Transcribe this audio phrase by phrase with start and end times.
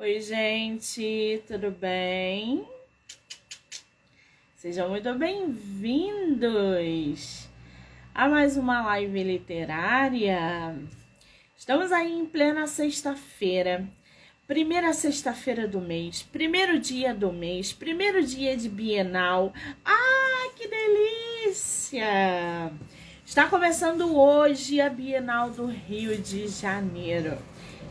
[0.00, 2.66] Oi, gente, tudo bem?
[4.56, 6.40] Sejam muito bem-vindos
[8.14, 10.74] a mais uma live literária.
[11.54, 13.86] Estamos aí em plena sexta-feira,
[14.48, 19.52] primeira sexta-feira do mês, primeiro dia do mês, primeiro dia de Bienal.
[19.84, 22.72] Ah, que delícia!
[23.22, 27.36] Está começando hoje a Bienal do Rio de Janeiro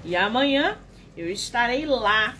[0.03, 0.75] e amanhã
[1.19, 2.33] eu estarei lá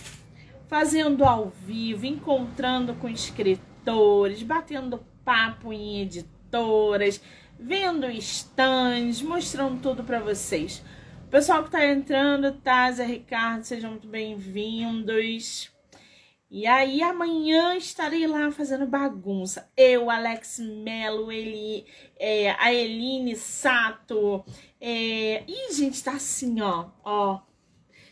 [0.69, 7.21] fazendo ao vivo, encontrando com escritores, batendo papo em editoras,
[7.59, 10.81] vendo stands, mostrando tudo para vocês.
[11.25, 15.69] O pessoal que está entrando, Tazia, Ricardo, sejam muito bem-vindos.
[16.49, 19.69] E aí amanhã estarei lá fazendo bagunça.
[19.75, 21.85] Eu, Alex Melo, ele,
[22.17, 24.43] é, a Eline Sato.
[24.79, 25.43] É...
[25.45, 27.48] Ih, gente, tá assim, ó, ó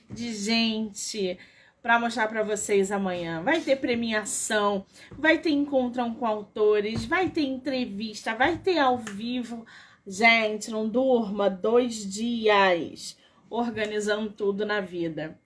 [0.09, 1.37] de gente
[1.81, 3.41] para mostrar para vocês amanhã.
[3.41, 9.65] Vai ter premiação, vai ter encontrão com autores, vai ter entrevista, vai ter ao vivo.
[10.05, 13.17] Gente, não durma dois dias
[13.49, 15.39] organizando tudo na vida.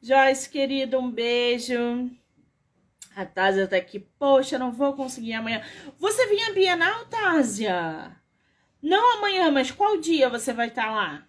[0.00, 2.10] Joyce, querido, um beijo.
[3.16, 3.98] A Tásia tá aqui.
[3.98, 5.62] Poxa, não vou conseguir amanhã.
[5.98, 8.16] Você vinha Bienal, Tásia?
[8.80, 11.27] Não amanhã, mas qual dia você vai estar tá lá?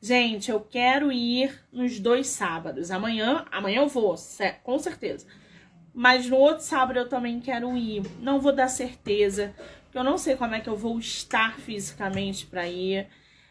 [0.00, 2.90] Gente, eu quero ir nos dois sábados.
[2.90, 4.14] Amanhã, amanhã eu vou,
[4.62, 5.26] com certeza.
[5.92, 8.02] Mas no outro sábado eu também quero ir.
[8.20, 9.52] Não vou dar certeza,
[9.84, 13.08] porque eu não sei como é que eu vou estar fisicamente para ir.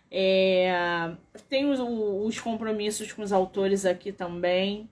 [0.09, 1.11] É,
[1.49, 4.89] tenho os, os compromissos com os autores aqui também.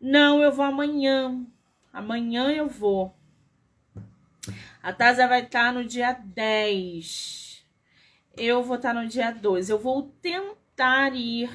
[0.00, 1.44] Não, eu vou amanhã.
[1.92, 3.12] Amanhã eu vou.
[4.80, 7.45] A Taza vai estar no dia 10
[8.36, 9.70] eu vou estar no dia 2.
[9.70, 11.50] Eu vou tentar ir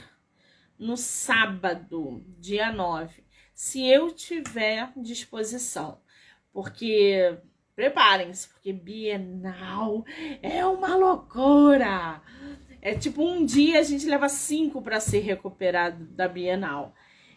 [0.77, 5.99] no sábado, dia 9, se eu tiver disposição.
[6.51, 7.37] Porque
[7.75, 10.03] preparem-se, porque Bienal
[10.41, 12.21] é uma loucura.
[12.81, 16.95] É tipo um dia a gente leva cinco para ser recuperado da Bienal.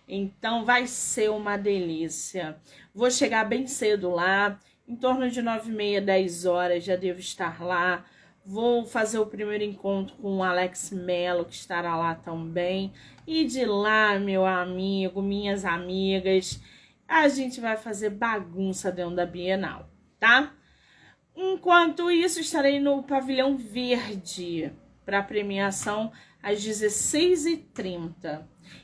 [0.09, 2.59] Então vai ser uma delícia.
[2.95, 7.21] Vou chegar bem cedo lá, em torno de nove e meia, dez horas já devo
[7.21, 8.05] estar lá
[8.47, 12.93] Vou fazer o primeiro encontro com o Alex Mello, que estará lá também.
[13.27, 16.61] E de lá, meu amigo, minhas amigas,
[17.09, 19.89] a gente vai fazer bagunça dentro da Bienal,
[20.21, 20.53] tá?
[21.35, 24.71] Enquanto isso, estarei no Pavilhão Verde
[25.07, 26.13] para premiação
[26.43, 28.43] às 16h30.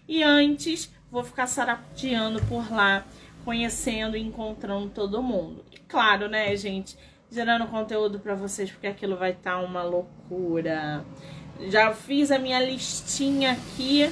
[0.08, 3.06] E antes, vou ficar sarateando por lá,
[3.44, 5.64] conhecendo e encontrando todo mundo.
[5.70, 6.96] E claro, né, gente?
[7.30, 11.04] Gerando conteúdo para vocês, porque aquilo vai estar tá uma loucura.
[11.68, 14.10] Já fiz a minha listinha aqui.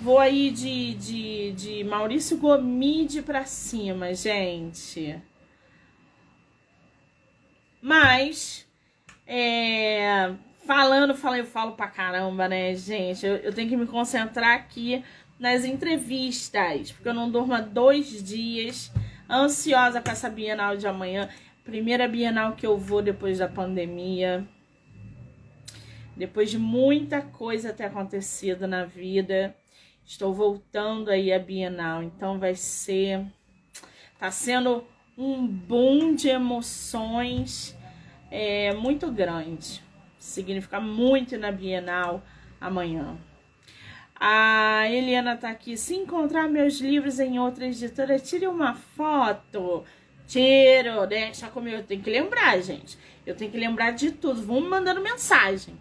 [0.00, 5.20] Vou aí de, de, de Maurício Gomide pra cima, gente.
[7.80, 8.66] Mas,
[9.26, 10.32] é,
[10.66, 13.24] falando, falando, eu falo pra caramba, né, gente?
[13.24, 15.04] Eu, eu tenho que me concentrar aqui
[15.38, 18.92] nas entrevistas, porque eu não durmo há dois dias,
[19.30, 21.28] ansiosa com essa Bienal de amanhã.
[21.68, 24.42] Primeira Bienal que eu vou depois da pandemia.
[26.16, 29.54] Depois de muita coisa ter acontecido na vida,
[30.02, 32.02] estou voltando aí a Bienal.
[32.02, 33.26] Então vai ser
[34.18, 34.82] tá sendo
[35.14, 37.76] um boom de emoções
[38.30, 39.82] é, muito grande.
[40.18, 42.24] Significa muito na Bienal
[42.58, 43.18] amanhã.
[44.18, 45.76] A Eliana tá aqui.
[45.76, 49.84] Se encontrar meus livros em outra editora, tire uma foto.
[50.28, 51.78] Tiro, deixa comigo.
[51.78, 52.98] Eu tenho que lembrar, gente.
[53.26, 54.42] Eu tenho que lembrar de tudo.
[54.42, 55.74] Vão me mandando mensagem.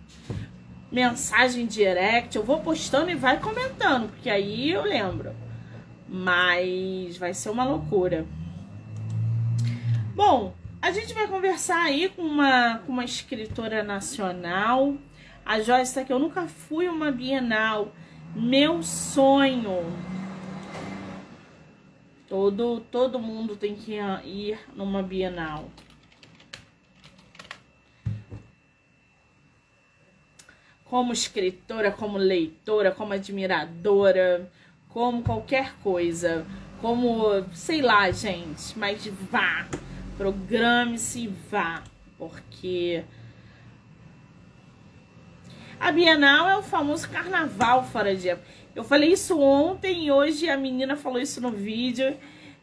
[0.89, 2.33] Mensagem direct.
[2.33, 5.35] Eu vou postando e vai comentando, porque aí eu lembro.
[6.07, 8.25] Mas vai ser uma loucura.
[10.15, 14.95] Bom, a gente vai conversar aí com uma, com uma escritora nacional.
[15.45, 16.13] A Joyce tá aqui.
[16.13, 17.93] Eu nunca fui uma Bienal.
[18.33, 19.83] Meu sonho
[22.27, 23.93] Todo, todo mundo tem que
[24.25, 25.69] ir numa Bienal.
[30.83, 34.51] Como escritora, como leitora, como admiradora,
[34.89, 36.45] como qualquer coisa.
[36.81, 39.65] Como, sei lá, gente, mas vá.
[40.17, 41.83] Programe-se e vá.
[42.17, 43.05] Porque
[45.79, 48.47] a Bienal é o famoso carnaval fora de época.
[48.77, 52.15] Eu falei isso ontem e hoje a menina falou isso no vídeo.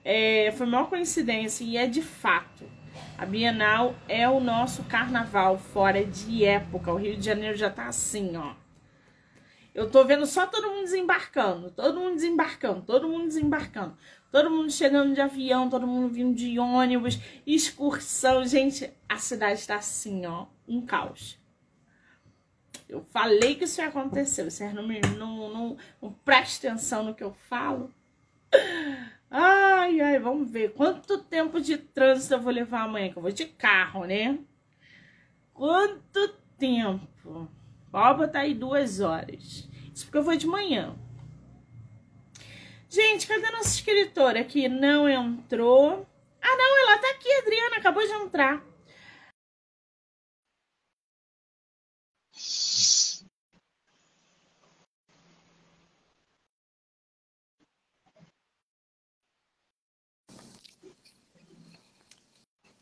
[0.04, 2.64] É, foi uma coincidência e é de fato.
[3.18, 6.92] A Bienal é o nosso carnaval fora de época.
[6.92, 8.54] O Rio de Janeiro já tá assim, ó.
[9.74, 13.96] Eu tô vendo só todo mundo desembarcando, todo mundo desembarcando, todo mundo desembarcando.
[14.30, 18.46] Todo mundo chegando de avião, todo mundo vindo de ônibus, excursão.
[18.46, 21.42] Gente, a cidade está assim, ó, um caos.
[22.88, 24.44] Eu falei que isso ia acontecer.
[24.44, 27.90] Vocês não, me, não, não, não prestem atenção no que eu falo.
[29.30, 30.72] Ai, ai, vamos ver.
[30.74, 33.10] Quanto tempo de trânsito eu vou levar amanhã?
[33.10, 34.38] Que eu vou de carro, né?
[35.52, 36.28] Quanto
[36.58, 37.48] tempo?
[37.90, 39.68] Pode botar aí duas horas.
[39.92, 40.94] Isso porque eu vou de manhã.
[42.88, 46.06] Gente, cadê nossa escritora que não entrou?
[46.40, 48.62] Ah, não, ela tá aqui, Adriana, acabou de entrar.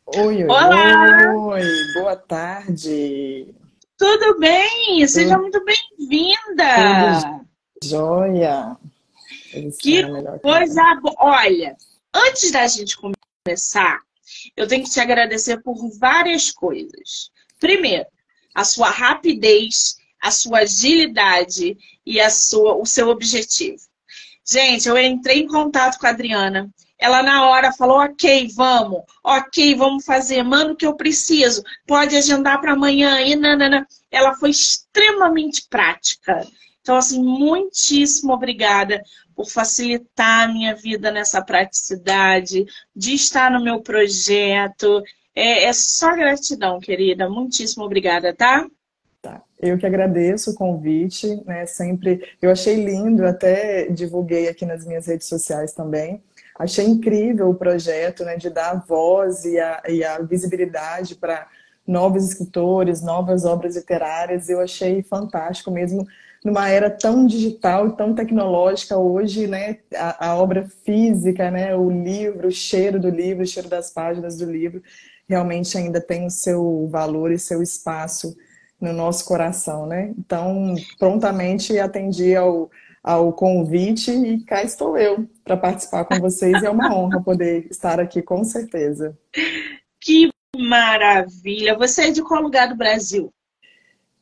[0.05, 1.33] Oi, oi, Olá!
[1.33, 1.63] oi,
[1.93, 3.55] boa tarde.
[3.97, 5.07] Tudo bem?
[5.07, 7.41] Seja muito bem-vinda.
[7.81, 8.77] Joia.
[9.79, 10.03] Que
[10.41, 11.15] coisa boa.
[11.19, 11.77] Olha,
[12.13, 14.01] antes da gente começar,
[14.57, 17.31] eu tenho que te agradecer por várias coisas.
[17.57, 18.05] Primeiro,
[18.53, 23.81] a sua rapidez, a sua agilidade e a sua, o seu objetivo.
[24.45, 26.69] Gente, eu entrei em contato com a Adriana.
[27.03, 32.61] Ela na hora falou: ok, vamos, ok, vamos fazer, mano, que eu preciso, pode agendar
[32.61, 33.85] para amanhã e nanana.
[34.09, 36.47] Ela foi extremamente prática.
[36.81, 39.03] Então, assim, muitíssimo obrigada
[39.35, 42.65] por facilitar a minha vida nessa praticidade,
[42.95, 45.03] de estar no meu projeto.
[45.35, 47.29] É, é só gratidão, querida.
[47.29, 48.65] Muitíssimo obrigada, tá?
[49.21, 49.41] Tá.
[49.59, 51.65] Eu que agradeço o convite, né?
[51.65, 56.23] Sempre eu achei lindo, até divulguei aqui nas minhas redes sociais também.
[56.57, 61.47] Achei incrível o projeto, né, de dar voz e a, e a visibilidade para
[61.85, 64.49] novos escritores, novas obras literárias.
[64.49, 66.05] Eu achei fantástico mesmo
[66.43, 71.89] numa era tão digital e tão tecnológica hoje, né, a, a, obra física, né, o
[71.89, 74.83] livro, o cheiro do livro, o cheiro das páginas do livro,
[75.27, 78.35] realmente ainda tem o seu valor e seu espaço
[78.79, 80.13] no nosso coração, né?
[80.17, 82.69] Então, prontamente atendi ao,
[83.03, 86.63] ao convite e cá estou eu para participar com vocês.
[86.63, 89.17] É uma honra poder estar aqui, com certeza.
[89.99, 91.77] Que maravilha!
[91.77, 93.33] Você é de qual lugar do Brasil?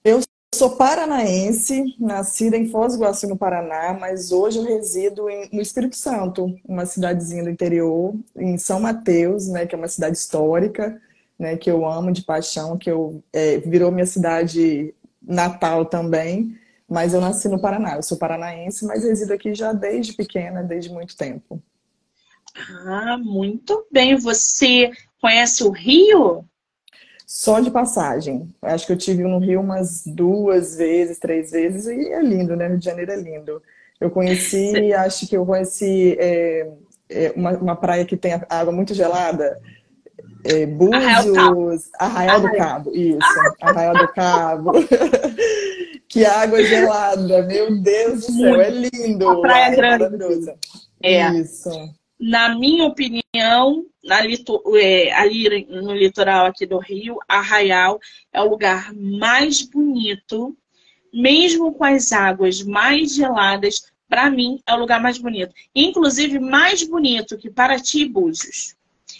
[0.03, 0.19] Eu
[0.53, 5.61] sou paranaense, nascida em Foz do Iguaçu, no Paraná, mas hoje eu resido em, no
[5.61, 10.99] Espírito Santo, uma cidadezinha do interior, em São Mateus, né, que é uma cidade histórica,
[11.39, 16.57] né, que eu amo de paixão, que eu é, virou minha cidade natal também,
[16.91, 17.95] mas eu nasci no Paraná.
[17.95, 21.63] Eu sou paranaense, mas resido aqui já desde pequena, desde muito tempo.
[22.85, 24.17] Ah, muito bem.
[24.17, 24.91] Você
[25.21, 26.43] conhece o Rio?
[27.25, 28.53] Só de passagem.
[28.61, 32.67] Acho que eu tive no Rio umas duas vezes, três vezes, e é lindo, né?
[32.67, 33.63] Rio de Janeiro é lindo.
[33.97, 36.69] Eu conheci, acho que eu conheci é,
[37.07, 39.57] é, uma, uma, praia que tem água muito gelada.
[40.43, 43.19] É, Búzios, Arraial do Cabo, isso,
[43.61, 44.71] Arraial do Cabo.
[46.11, 49.29] que água gelada, meu Deus do céu, é lindo.
[49.29, 50.53] A praia é grande.
[51.01, 51.33] É.
[51.33, 51.69] Isso
[52.21, 54.19] na minha opinião, na,
[54.79, 57.99] é, ali no litoral aqui do Rio, Arraial
[58.31, 60.55] é o lugar mais bonito,
[61.11, 65.51] mesmo com as águas mais geladas, para mim é o lugar mais bonito.
[65.73, 68.75] Inclusive mais bonito que Paraty e Búzios.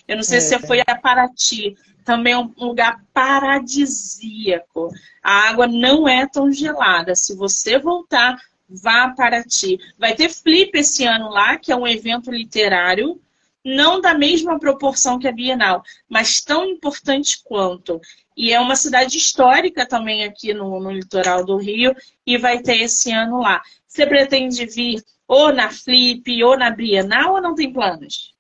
[0.08, 0.42] Eu não sei é.
[0.42, 1.76] se você foi a Paraty,
[2.12, 4.90] também é um lugar paradisíaco.
[5.24, 7.16] A água não é tão gelada.
[7.16, 8.38] Se você voltar
[8.70, 9.80] vá para ti.
[9.98, 13.20] Vai ter Flip esse ano lá, que é um evento literário,
[13.64, 18.00] não da mesma proporção que a Bienal, mas tão importante quanto.
[18.36, 22.78] E é uma cidade histórica também aqui no, no litoral do Rio, e vai ter
[22.82, 23.62] esse ano lá.
[23.88, 28.34] Você pretende vir ou na Flip ou na Bienal ou não tem planos?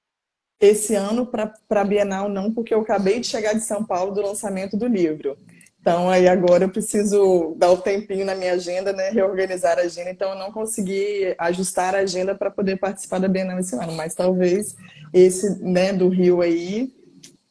[0.61, 4.21] Esse ano para a Bienal não, porque eu acabei de chegar de São Paulo do
[4.21, 5.35] lançamento do livro.
[5.81, 9.09] Então, aí agora eu preciso dar o tempinho na minha agenda, né?
[9.09, 10.11] Reorganizar a agenda.
[10.11, 13.93] Então, eu não consegui ajustar a agenda para poder participar da Bienal esse ano.
[13.93, 14.75] Mas talvez
[15.11, 16.93] esse, né, do Rio aí,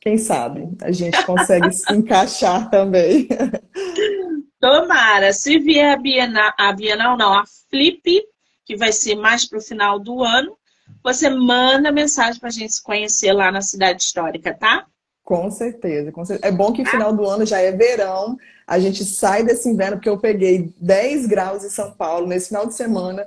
[0.00, 3.26] quem sabe, a gente consegue se encaixar também.
[4.60, 5.32] Tomara.
[5.32, 8.22] Se vier a Bienal, a Bienal não, a Flip,
[8.64, 10.56] que vai ser mais para o final do ano,
[11.02, 14.86] você manda mensagem para a gente se conhecer lá na cidade histórica, tá?
[15.24, 16.52] Com certeza, com certeza.
[16.52, 20.08] É bom que final do ano já é verão, a gente sai desse inverno, porque
[20.08, 23.26] eu peguei 10 graus em São Paulo nesse final de semana.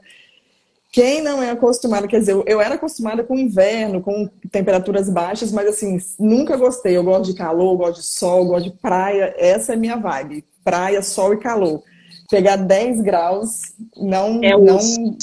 [0.91, 5.67] Quem não é acostumado, quer dizer, eu era acostumada com inverno, com temperaturas baixas, mas
[5.67, 6.95] assim, nunca gostei.
[6.95, 9.33] Eu gosto de calor, gosto de sol, gosto de praia.
[9.37, 10.45] Essa é minha vibe.
[10.63, 11.81] Praia, sol e calor.
[12.29, 15.17] pegar 10 graus não, é não,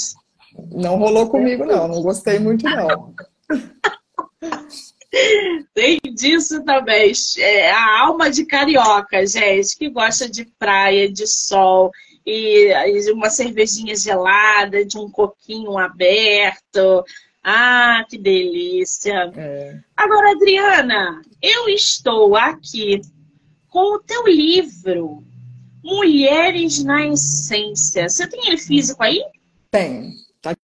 [0.71, 1.87] não rolou comigo, não.
[1.87, 3.13] Não gostei muito, não.
[5.73, 7.11] Tem disso também.
[7.37, 11.91] É a alma de carioca, gente, que gosta de praia, de sol
[12.25, 12.71] e
[13.11, 17.03] uma cervejinha gelada, de um coquinho aberto.
[17.43, 19.31] Ah, que delícia!
[19.35, 19.79] É.
[19.97, 23.01] Agora, Adriana, eu estou aqui
[23.67, 25.23] com o teu livro
[25.83, 28.07] Mulheres na Essência.
[28.07, 29.23] Você tem ele físico aí?
[29.71, 30.20] Tem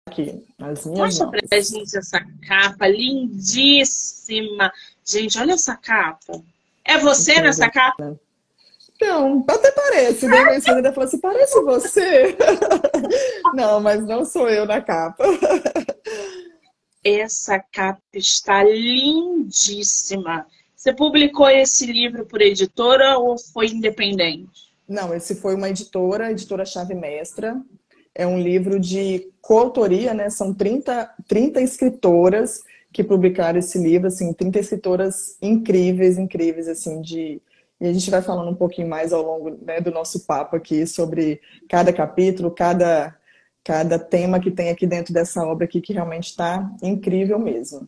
[0.08, 1.42] aqui nas minhas Mostra mãos.
[1.50, 4.72] pra gente essa capa lindíssima.
[5.04, 6.42] Gente, olha essa capa.
[6.84, 7.48] É você Entendi.
[7.48, 8.20] nessa capa?
[9.02, 10.58] Não, até parece, né?
[10.58, 12.38] Esposa ainda falou assim, parece você.
[13.56, 15.26] não, mas não sou eu na capa.
[17.04, 20.46] Essa capa está lindíssima.
[20.76, 24.72] Você publicou esse livro por editora ou foi independente?
[24.88, 27.60] Não, esse foi uma editora, editora Chave Mestra.
[28.16, 30.30] É um livro de coautoria, né?
[30.30, 32.64] São 30, 30 escritoras
[32.96, 37.42] que publicaram esse livro, assim, 30 escritoras incríveis, incríveis, assim, de...
[37.80, 40.88] E a gente vai falando um pouquinho mais ao longo né, do nosso papo aqui
[40.88, 43.14] sobre cada capítulo, cada,
[43.62, 47.86] cada tema que tem aqui dentro dessa obra aqui, que realmente está incrível mesmo.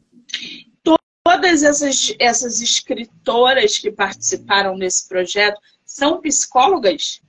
[1.23, 7.21] Todas essas, essas escritoras que participaram desse projeto são psicólogas?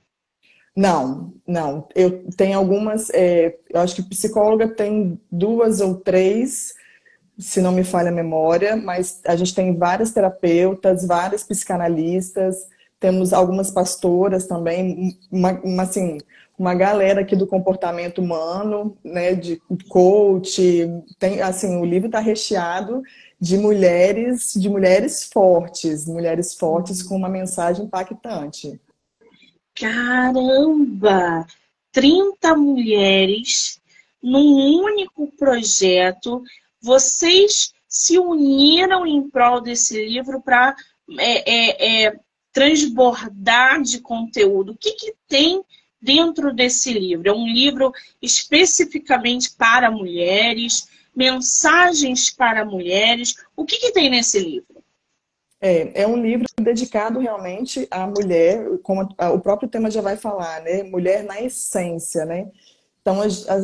[0.75, 1.87] Não, não.
[1.95, 3.09] Eu tenho algumas.
[3.11, 6.73] É, eu acho que psicóloga tem duas ou três,
[7.37, 12.67] se não me falha a memória, mas a gente tem várias terapeutas, várias psicanalistas,
[12.99, 16.17] temos algumas pastoras também, uma, uma assim,
[16.57, 20.85] uma galera aqui do comportamento humano, né, de coach,
[21.17, 23.01] tem, assim, o livro está recheado
[23.39, 28.79] de mulheres, de mulheres fortes, mulheres fortes com uma mensagem impactante.
[29.79, 31.47] Caramba!
[31.93, 33.81] 30 mulheres
[34.21, 36.43] num único projeto.
[36.81, 40.75] Vocês se uniram em prol desse livro para
[41.17, 42.19] é, é, é,
[42.51, 44.73] transbordar de conteúdo.
[44.73, 45.63] O que, que tem
[46.01, 47.29] dentro desse livro?
[47.29, 53.35] É um livro especificamente para mulheres, mensagens para mulheres.
[53.55, 54.78] O que, que tem nesse livro?
[55.61, 60.61] É, é um livro dedicado realmente à mulher, como o próprio tema já vai falar,
[60.61, 60.83] né?
[60.83, 62.49] Mulher na essência, né?
[63.01, 63.21] Então,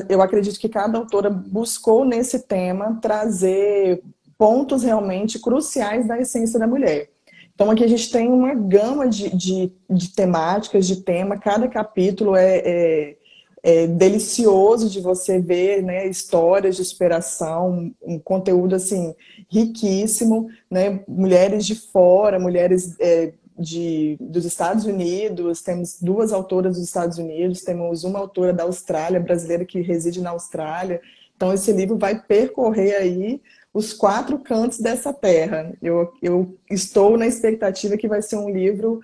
[0.10, 4.02] eu acredito que cada autora buscou nesse tema trazer
[4.38, 7.10] pontos realmente cruciais da essência da mulher.
[7.54, 12.36] Então, aqui a gente tem uma gama de, de, de temáticas, de tema, cada capítulo
[12.36, 13.18] é, é,
[13.66, 19.16] é, delicioso de você ver, né, histórias de superação, um conteúdo assim
[19.50, 26.86] riquíssimo, né, mulheres de fora, mulheres é, de, dos Estados Unidos, temos duas autoras dos
[26.86, 31.02] Estados Unidos, temos uma autora da Austrália, brasileira que reside na Austrália.
[31.36, 33.42] Então esse livro vai percorrer aí
[33.74, 35.74] os quatro cantos dessa terra.
[35.82, 39.02] Eu, eu estou na expectativa que vai ser um livro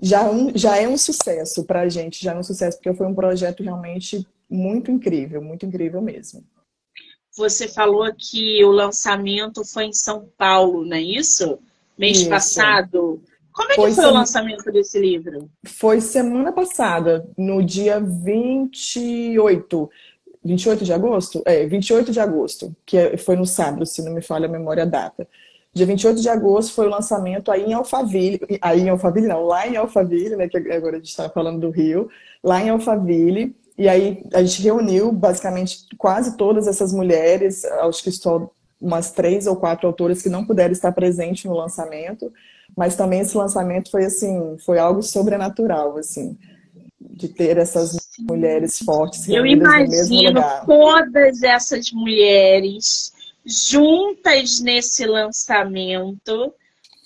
[0.00, 3.06] já, um, já é um sucesso para a gente, já é um sucesso, porque foi
[3.06, 6.44] um projeto realmente muito incrível, muito incrível mesmo.
[7.36, 11.58] Você falou que o lançamento foi em São Paulo, não é isso?
[11.96, 12.28] Mês isso.
[12.28, 13.22] passado.
[13.52, 15.50] Como é foi que foi o lançamento desse livro?
[15.64, 19.90] Foi semana passada, no dia 28.
[20.44, 21.42] 28 de agosto?
[21.44, 24.84] É, 28 de agosto, que é, foi no sábado, se não me falha a memória
[24.84, 25.28] a data.
[25.78, 29.64] Dia 28 de agosto foi o lançamento aí em Alphaville, aí em Alphaville não, lá
[29.64, 32.08] em Alphaville, né, que agora a gente está falando do Rio,
[32.42, 38.10] lá em Alphaville, e aí a gente reuniu basicamente quase todas essas mulheres, acho que
[38.10, 42.32] só umas três ou quatro autoras que não puderam estar presentes no lançamento,
[42.76, 46.36] mas também esse lançamento foi assim, foi algo sobrenatural, assim,
[47.00, 48.24] de ter essas Sim.
[48.28, 53.12] mulheres fortes Eu imagino todas essas mulheres
[53.48, 56.52] juntas nesse lançamento,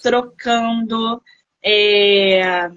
[0.03, 1.23] trocando
[1.63, 2.69] é,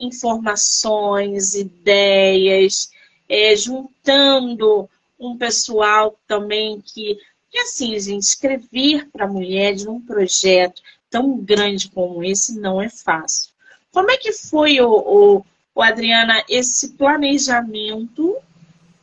[0.00, 2.90] informações, ideias,
[3.28, 7.16] é, juntando um pessoal também que,
[7.48, 13.52] que assim, gente, escrever para mulheres num projeto tão grande como esse não é fácil.
[13.92, 18.36] Como é que foi, o, o, o Adriana, esse planejamento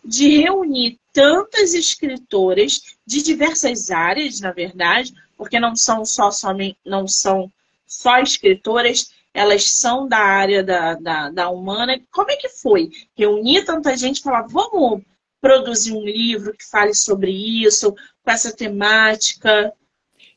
[0.03, 7.09] de reunir tantas escritoras de diversas áreas, na verdade, porque não são só somente, não
[7.09, 7.51] são
[7.85, 11.99] só escritoras, elas são da área da, da, da humana.
[12.09, 12.89] Como é que foi?
[13.17, 15.01] Reunir tanta gente e falar, vamos
[15.41, 19.73] produzir um livro que fale sobre isso, com essa temática?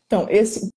[0.05, 0.69] Então, esse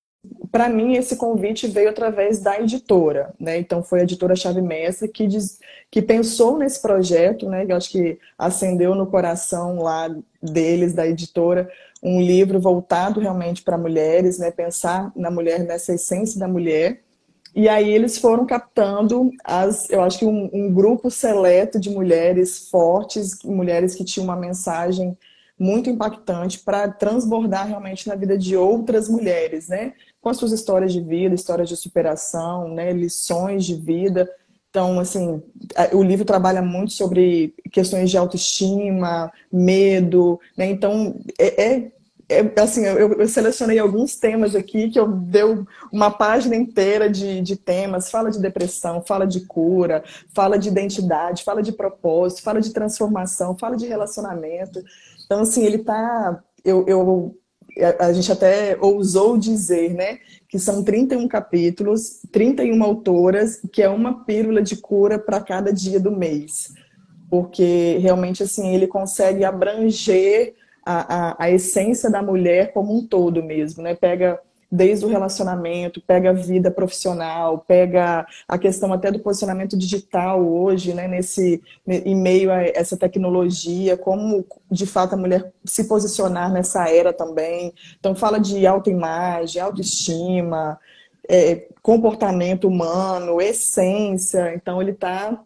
[0.56, 3.58] para mim, esse convite veio através da editora, né?
[3.58, 5.60] Então, foi a editora Chave Mestre que, diz,
[5.90, 7.66] que pensou nesse projeto, né?
[7.68, 10.08] Eu acho que acendeu no coração lá
[10.42, 11.70] deles, da editora,
[12.02, 14.50] um livro voltado realmente para mulheres, né?
[14.50, 17.02] Pensar na mulher, nessa essência da mulher.
[17.54, 22.70] E aí eles foram captando as, eu acho que um, um grupo seleto de mulheres
[22.70, 25.18] fortes, mulheres que tinham uma mensagem
[25.58, 29.94] muito impactante para transbordar realmente na vida de outras mulheres, né?
[30.26, 32.92] Com as suas histórias de vida, histórias de superação, né?
[32.92, 34.28] lições de vida.
[34.68, 35.40] Então, assim,
[35.92, 40.66] o livro trabalha muito sobre questões de autoestima, medo, né?
[40.66, 41.92] Então, é, é,
[42.28, 47.40] é assim, eu, eu, selecionei alguns temas aqui que eu deu uma página inteira de,
[47.40, 48.10] de temas.
[48.10, 50.02] Fala de depressão, fala de cura,
[50.34, 54.82] fala de identidade, fala de propósito, fala de transformação, fala de relacionamento.
[55.24, 56.42] Então, assim, ele tá.
[56.64, 57.38] Eu, eu,
[57.98, 60.18] a gente até ousou dizer, né?
[60.48, 66.00] Que são 31 capítulos, 31 autoras, que é uma pílula de cura para cada dia
[66.00, 66.72] do mês.
[67.28, 70.54] Porque realmente, assim, ele consegue abranger
[70.84, 73.94] a, a, a essência da mulher como um todo mesmo, né?
[73.94, 80.44] Pega desde o relacionamento, pega a vida profissional, pega a questão até do posicionamento digital
[80.44, 86.52] hoje, né, nesse em meio a essa tecnologia, como de fato a mulher se posicionar
[86.52, 87.72] nessa era também.
[87.98, 90.78] Então fala de autoimagem, autoestima,
[91.28, 94.54] é, comportamento humano, essência.
[94.54, 95.40] Então ele está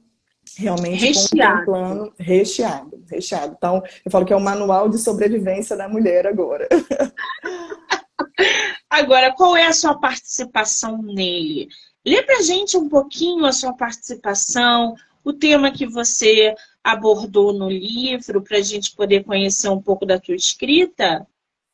[0.57, 1.67] realmente recheado.
[1.67, 3.55] contemplando recheado, recheado.
[3.57, 6.67] Então eu falo que é o manual de sobrevivência da mulher agora.
[8.91, 11.69] Agora, qual é a sua participação nele?
[12.05, 14.95] Lê pra gente um pouquinho a sua participação,
[15.25, 20.19] o tema que você abordou no livro, para a gente poder conhecer um pouco da
[20.19, 21.25] tua escrita.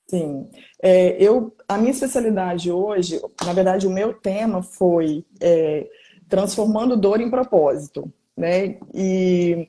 [0.08, 0.48] Sim,
[0.82, 5.88] é, eu, a minha especialidade hoje, na verdade, o meu tema foi é,
[6.28, 8.78] transformando dor em propósito, né?
[8.94, 9.68] E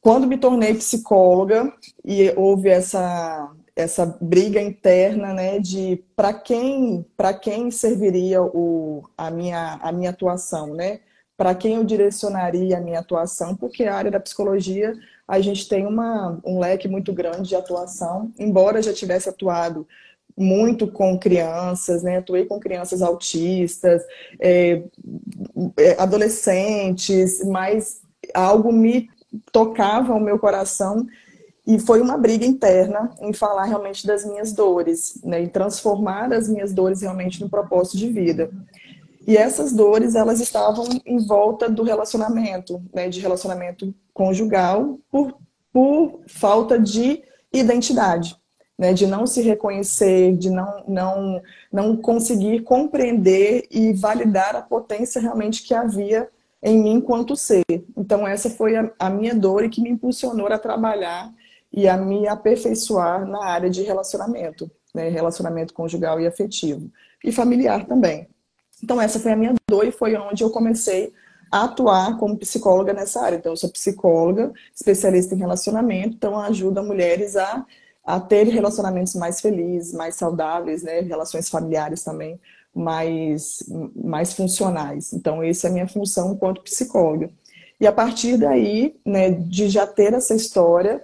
[0.00, 1.72] quando me tornei psicóloga
[2.04, 9.30] e houve essa essa briga interna, né, de para quem para quem serviria o, a
[9.30, 11.00] minha a minha atuação, né?
[11.36, 14.94] Para quem eu direcionaria a minha atuação, porque a área da psicologia
[15.26, 19.86] a gente tem uma, um leque muito grande de atuação, embora já tivesse atuado
[20.36, 22.18] muito com crianças, né?
[22.18, 24.02] Atuei com crianças autistas,
[24.40, 24.82] é,
[25.76, 28.00] é adolescentes, mas
[28.32, 29.08] algo me
[29.50, 31.06] tocava o meu coração
[31.66, 36.48] e foi uma briga interna em falar realmente das minhas dores, né, em transformar as
[36.48, 38.50] minhas dores realmente no propósito de vida.
[39.26, 45.38] E essas dores, elas estavam em volta do relacionamento, né, de relacionamento conjugal, por,
[45.72, 48.36] por falta de identidade,
[48.78, 55.18] né, de não se reconhecer, de não, não, não conseguir compreender e validar a potência
[55.18, 56.28] realmente que havia
[56.62, 57.64] em mim enquanto ser.
[57.96, 61.32] Então, essa foi a, a minha dor e que me impulsionou a trabalhar
[61.76, 65.08] e a me aperfeiçoar na área de relacionamento, né?
[65.08, 66.88] relacionamento conjugal e afetivo,
[67.22, 68.28] e familiar também.
[68.82, 71.12] Então, essa foi a minha dor e foi onde eu comecei
[71.50, 73.36] a atuar como psicóloga nessa área.
[73.36, 77.66] Então, eu sou psicóloga, especialista em relacionamento, então ajuda mulheres a,
[78.04, 81.00] a ter relacionamentos mais felizes, mais saudáveis, né?
[81.00, 82.38] relações familiares também
[82.72, 83.64] mais,
[83.96, 85.12] mais funcionais.
[85.12, 87.30] Então, essa é a minha função enquanto psicóloga.
[87.80, 91.02] E a partir daí, né, de já ter essa história,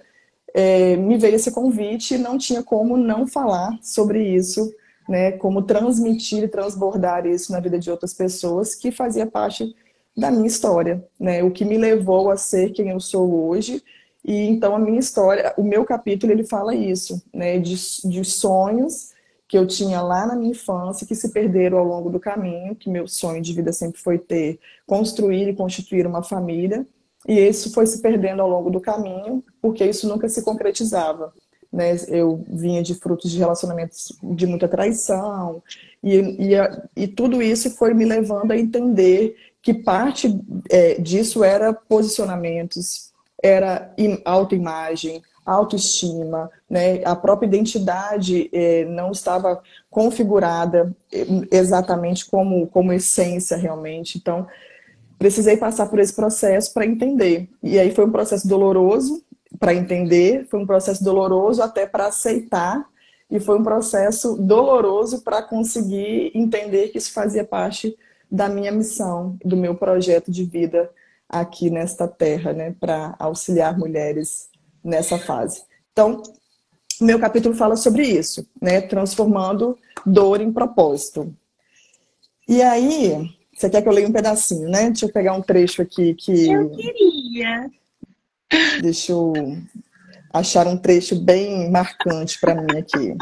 [0.53, 4.71] é, me veio esse convite e não tinha como não falar sobre isso,
[5.07, 5.31] né?
[5.33, 9.75] Como transmitir e transbordar isso na vida de outras pessoas, que fazia parte
[10.15, 11.43] da minha história, né?
[11.43, 13.81] O que me levou a ser quem eu sou hoje.
[14.23, 17.57] E então a minha história, o meu capítulo, ele fala isso, né?
[17.59, 19.11] De, de sonhos
[19.47, 22.89] que eu tinha lá na minha infância, que se perderam ao longo do caminho, que
[22.89, 26.87] meu sonho de vida sempre foi ter, construir e constituir uma família
[27.27, 31.33] e isso foi se perdendo ao longo do caminho, porque isso nunca se concretizava.
[31.71, 31.95] Né?
[32.07, 35.61] Eu vinha de frutos de relacionamentos de muita traição,
[36.03, 36.53] e, e,
[36.95, 43.93] e tudo isso foi me levando a entender que parte é, disso era posicionamentos, era
[44.25, 47.03] autoimagem, autoestima, né?
[47.03, 54.17] a própria identidade é, não estava configurada é, exatamente como, como essência realmente.
[54.17, 54.47] Então,
[55.21, 57.47] precisei passar por esse processo para entender.
[57.61, 59.23] E aí foi um processo doloroso
[59.59, 62.83] para entender, foi um processo doloroso até para aceitar,
[63.29, 67.95] e foi um processo doloroso para conseguir entender que isso fazia parte
[68.31, 70.89] da minha missão, do meu projeto de vida
[71.29, 74.49] aqui nesta terra, né, para auxiliar mulheres
[74.83, 75.61] nessa fase.
[75.91, 76.23] Então,
[76.99, 81.31] meu capítulo fala sobre isso, né, transformando dor em propósito.
[82.47, 83.29] E aí,
[83.61, 84.89] você quer que eu leia um pedacinho, né?
[84.89, 86.51] Deixa eu pegar um trecho aqui que.
[86.51, 87.69] Eu queria.
[88.81, 89.33] Deixa eu
[90.33, 93.15] achar um trecho bem marcante para mim aqui.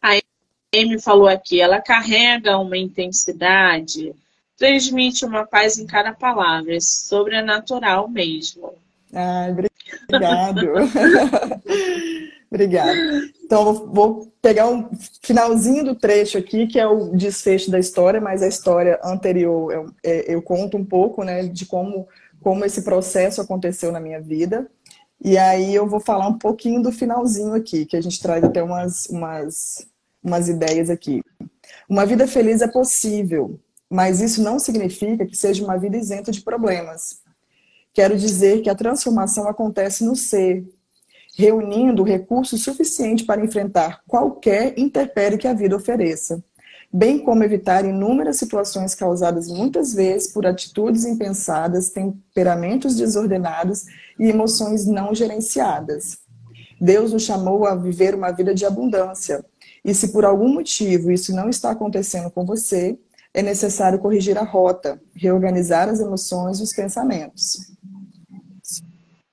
[0.00, 0.20] A
[0.74, 4.14] Amy falou aqui, ela carrega uma intensidade,
[4.56, 8.72] transmite uma paz em cada palavra, é sobrenatural mesmo.
[9.12, 9.52] Ai,
[10.08, 10.66] obrigado.
[12.50, 12.92] Obrigada.
[13.44, 14.90] Então, vou pegar um
[15.22, 19.86] finalzinho do trecho aqui, que é o desfecho da história, mas a história anterior eu,
[20.02, 22.08] é, eu conto um pouco né, de como,
[22.40, 24.68] como esse processo aconteceu na minha vida.
[25.22, 28.62] E aí eu vou falar um pouquinho do finalzinho aqui, que a gente traz até
[28.62, 29.86] umas, umas,
[30.22, 31.22] umas ideias aqui.
[31.88, 36.40] Uma vida feliz é possível, mas isso não significa que seja uma vida isenta de
[36.40, 37.20] problemas.
[37.92, 40.64] Quero dizer que a transformação acontece no ser,
[41.36, 46.42] reunindo recursos suficientes para enfrentar qualquer intempérie que a vida ofereça,
[46.92, 53.86] bem como evitar inúmeras situações causadas muitas vezes por atitudes impensadas, temperamentos desordenados
[54.18, 56.18] e emoções não gerenciadas.
[56.80, 59.44] Deus nos chamou a viver uma vida de abundância,
[59.84, 62.98] e se por algum motivo isso não está acontecendo com você,
[63.32, 67.70] é necessário corrigir a rota, reorganizar as emoções e os pensamentos.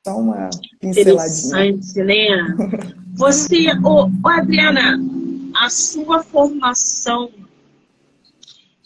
[0.07, 1.65] Só uma pinceladinha.
[1.65, 2.87] Interessante, né?
[3.15, 4.97] Você, oh, oh, Adriana,
[5.53, 7.29] a sua formação,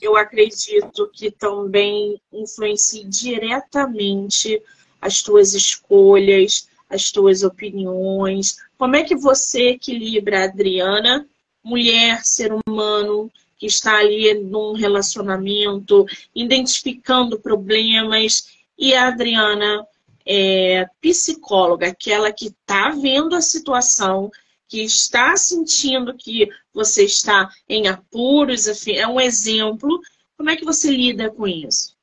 [0.01, 4.59] eu acredito que também influencia diretamente
[4.99, 8.57] as tuas escolhas, as tuas opiniões.
[8.75, 11.27] Como é que você equilibra, Adriana,
[11.63, 16.03] mulher, ser humano, que está ali num relacionamento,
[16.33, 19.85] identificando problemas, e a Adriana,
[20.33, 24.31] é, psicóloga, aquela que está vendo a situação,
[24.65, 29.99] que está sentindo que você está em apuros, enfim, é um exemplo.
[30.37, 31.97] Como é que você lida com isso?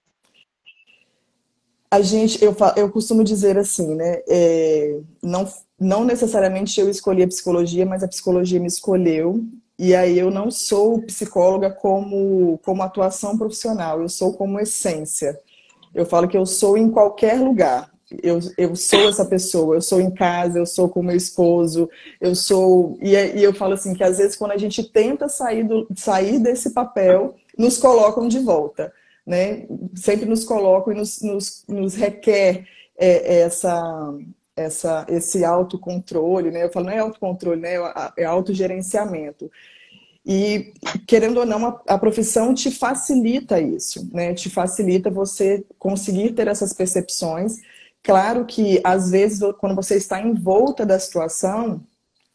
[1.90, 4.20] A gente, eu, eu costumo dizer assim, né?
[4.28, 9.42] É, não, não necessariamente eu escolhi a psicologia, mas a psicologia me escolheu.
[9.78, 15.40] E aí eu não sou psicóloga como, como atuação profissional, eu sou como essência.
[15.94, 17.90] Eu falo que eu sou em qualquer lugar
[18.22, 21.90] eu, eu sou essa pessoa, eu sou em casa, eu sou com meu esposo,
[22.20, 22.98] eu sou.
[23.02, 26.38] E, e eu falo assim que às vezes quando a gente tenta sair, do, sair
[26.38, 28.92] desse papel, nos colocam de volta.
[29.26, 29.66] Né?
[29.94, 32.66] Sempre nos colocam e nos, nos, nos requer
[32.96, 34.14] é, essa,
[34.56, 36.64] essa, esse autocontrole, né?
[36.64, 37.74] Eu falo, não é autocontrole, né?
[38.16, 39.50] É autogerenciamento.
[40.24, 40.72] E,
[41.06, 44.32] querendo ou não, a, a, profissão te facilita isso, né?
[44.32, 47.58] Te facilita você conseguir ter essas percepções
[48.08, 51.82] Claro que, às vezes, quando você está envolta da situação,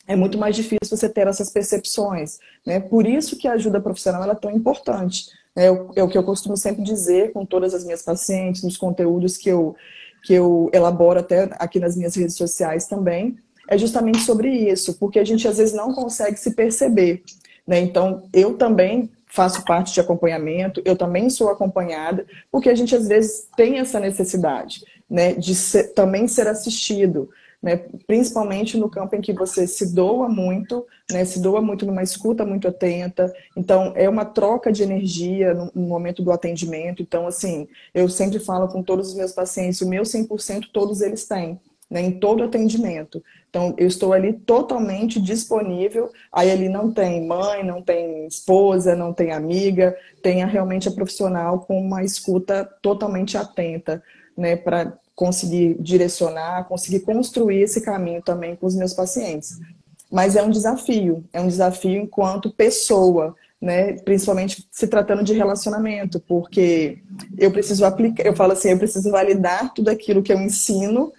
[0.07, 2.37] é muito mais difícil você ter essas percepções.
[2.63, 2.79] Né?
[2.79, 5.25] Por isso que a ajuda profissional é tão importante.
[5.55, 9.35] É, é o que eu costumo sempre dizer com todas as minhas pacientes, nos conteúdos
[9.35, 9.75] que eu,
[10.23, 13.35] que eu elaboro até aqui nas minhas redes sociais também,
[13.67, 17.23] é justamente sobre isso, porque a gente às vezes não consegue se perceber.
[17.65, 17.79] Né?
[17.79, 23.07] Então, eu também faço parte de acompanhamento, eu também sou acompanhada, porque a gente às
[23.07, 29.21] vezes tem essa necessidade né, de ser, também ser assistido, né, principalmente no campo em
[29.21, 33.33] que você se doa muito, né, se doa muito numa escuta muito atenta.
[33.57, 37.01] Então, é uma troca de energia no, no momento do atendimento.
[37.01, 41.25] Então, assim, eu sempre falo com todos os meus pacientes, o meu 100% todos eles
[41.25, 41.59] têm.
[41.93, 43.23] Né, em todo atendimento.
[43.51, 46.09] Então, eu estou ali totalmente disponível.
[46.31, 51.59] Aí ali não tem mãe, não tem esposa, não tem amiga, tem realmente a profissional
[51.59, 54.01] com uma escuta totalmente atenta,
[54.35, 59.59] né, para conseguir direcionar, conseguir construir esse caminho também com os meus pacientes.
[60.11, 63.93] Mas é um desafio, é um desafio enquanto pessoa, né?
[63.99, 66.97] Principalmente se tratando de relacionamento, porque
[67.37, 71.13] eu preciso aplicar, eu falo assim, eu preciso validar tudo aquilo que eu ensino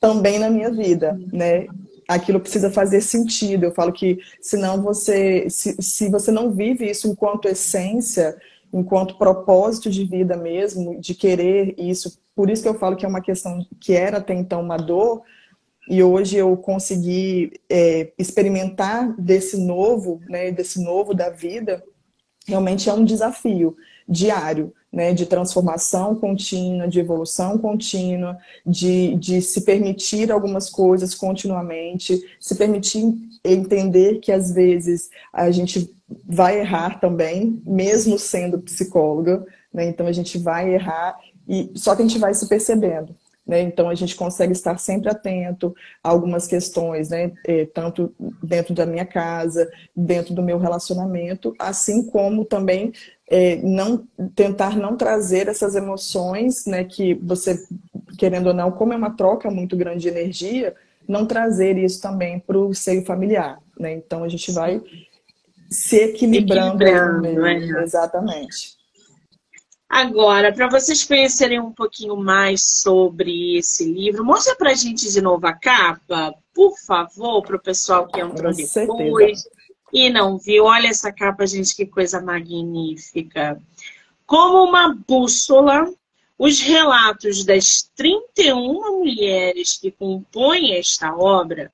[0.00, 1.66] também na minha vida, né?
[2.08, 3.64] Aquilo precisa fazer sentido.
[3.64, 8.36] Eu falo que senão você, se, se você não vive isso enquanto essência,
[8.72, 12.18] enquanto propósito de vida mesmo, de querer isso.
[12.34, 15.22] Por isso que eu falo que é uma questão que era até então uma dor,
[15.88, 21.82] e hoje eu consegui é, experimentar desse novo, né, desse novo da vida,
[22.46, 23.76] realmente é um desafio
[24.08, 32.20] diário, né, de transformação contínua, de evolução contínua, de, de se permitir algumas coisas continuamente,
[32.40, 35.94] se permitir entender que às vezes a gente
[36.26, 39.86] vai errar também, mesmo sendo psicóloga, né?
[39.86, 41.16] Então a gente vai errar
[41.48, 43.14] e só que a gente vai se percebendo.
[43.50, 43.62] Né?
[43.62, 45.74] Então, a gente consegue estar sempre atento
[46.04, 47.32] a algumas questões, né?
[47.44, 52.92] É, tanto dentro da minha casa, dentro do meu relacionamento, assim como também
[53.30, 56.82] é, não tentar não trazer essas emoções, né?
[56.82, 57.64] Que você,
[58.18, 60.74] querendo ou não, como é uma troca muito grande de energia,
[61.06, 63.60] não trazer isso também para o seio familiar.
[63.78, 63.94] Né?
[63.94, 64.82] Então, a gente vai
[65.70, 66.82] se equilibrando.
[66.82, 67.82] equilibrando é.
[67.84, 68.80] Exatamente.
[69.88, 75.20] Agora, para vocês conhecerem um pouquinho mais sobre esse livro, mostra para a gente de
[75.20, 79.59] novo a capa, por favor, para o pessoal que entrou depois certeza.
[79.92, 80.64] E não viu.
[80.64, 83.60] Olha essa capa, gente, que coisa magnífica.
[84.26, 85.92] Como uma bússola,
[86.38, 91.72] os relatos das 31 mulheres que compõem esta obra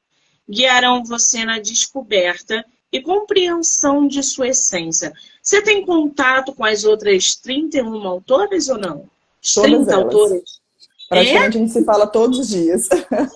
[0.48, 5.12] guiarão você na descoberta e compreensão de sua essência.
[5.42, 9.10] Você tem contato com as outras 31 autoras ou não?
[9.54, 9.92] Todas 30 elas.
[9.92, 10.65] autoras?
[11.08, 11.60] Praticamente é?
[11.60, 12.88] a gente se fala todos os dias.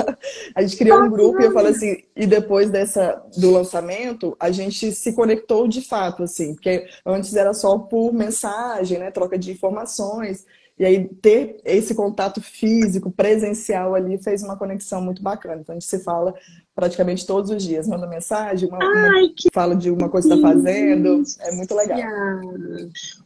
[0.55, 4.51] a gente criou um grupo e eu falo assim, e depois dessa do lançamento, a
[4.51, 9.11] gente se conectou de fato, assim, porque antes era só por mensagem, né?
[9.11, 10.45] Troca de informações.
[10.79, 15.61] E aí ter esse contato físico, presencial ali, fez uma conexão muito bacana.
[15.61, 16.35] Então a gente se fala
[16.75, 17.87] praticamente todos os dias.
[17.87, 21.23] Manda mensagem, uma, Ai, uma fala de uma coisa que está fazendo.
[21.41, 21.99] É muito legal.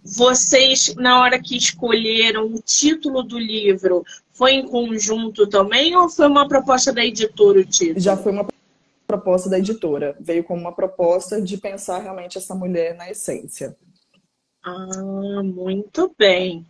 [0.05, 6.27] Vocês, na hora que escolheram o título do livro, foi em conjunto também ou foi
[6.27, 8.01] uma proposta da editora o título?
[8.01, 8.47] Já foi uma
[9.07, 10.17] proposta da editora.
[10.19, 13.77] Veio como uma proposta de pensar realmente essa mulher na essência.
[14.63, 16.67] Ah, muito bem.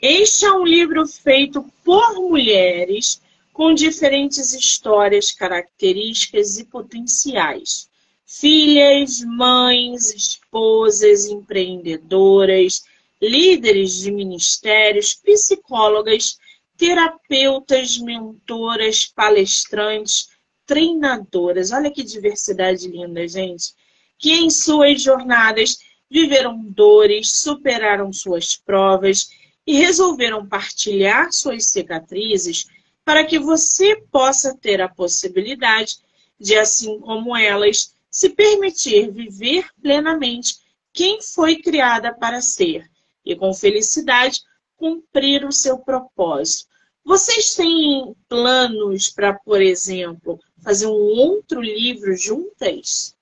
[0.00, 3.20] Este é um livro feito por mulheres
[3.54, 7.88] com diferentes histórias, características e potenciais.
[8.26, 12.82] Filhas, mães, esposas, empreendedoras,
[13.22, 16.36] líderes de ministérios, psicólogas,
[16.76, 20.30] terapeutas, mentoras, palestrantes,
[20.66, 21.70] treinadoras.
[21.70, 23.72] Olha que diversidade linda, gente.
[24.18, 25.78] Que em suas jornadas
[26.10, 29.30] viveram dores, superaram suas provas
[29.64, 32.66] e resolveram partilhar suas cicatrizes
[33.04, 35.98] para que você possa ter a possibilidade
[36.38, 40.56] de, assim como elas, se permitir viver plenamente
[40.92, 42.88] quem foi criada para ser
[43.24, 44.40] e, com felicidade,
[44.76, 46.68] cumprir o seu propósito.
[47.04, 53.14] Vocês têm planos para, por exemplo, fazer um outro livro juntas?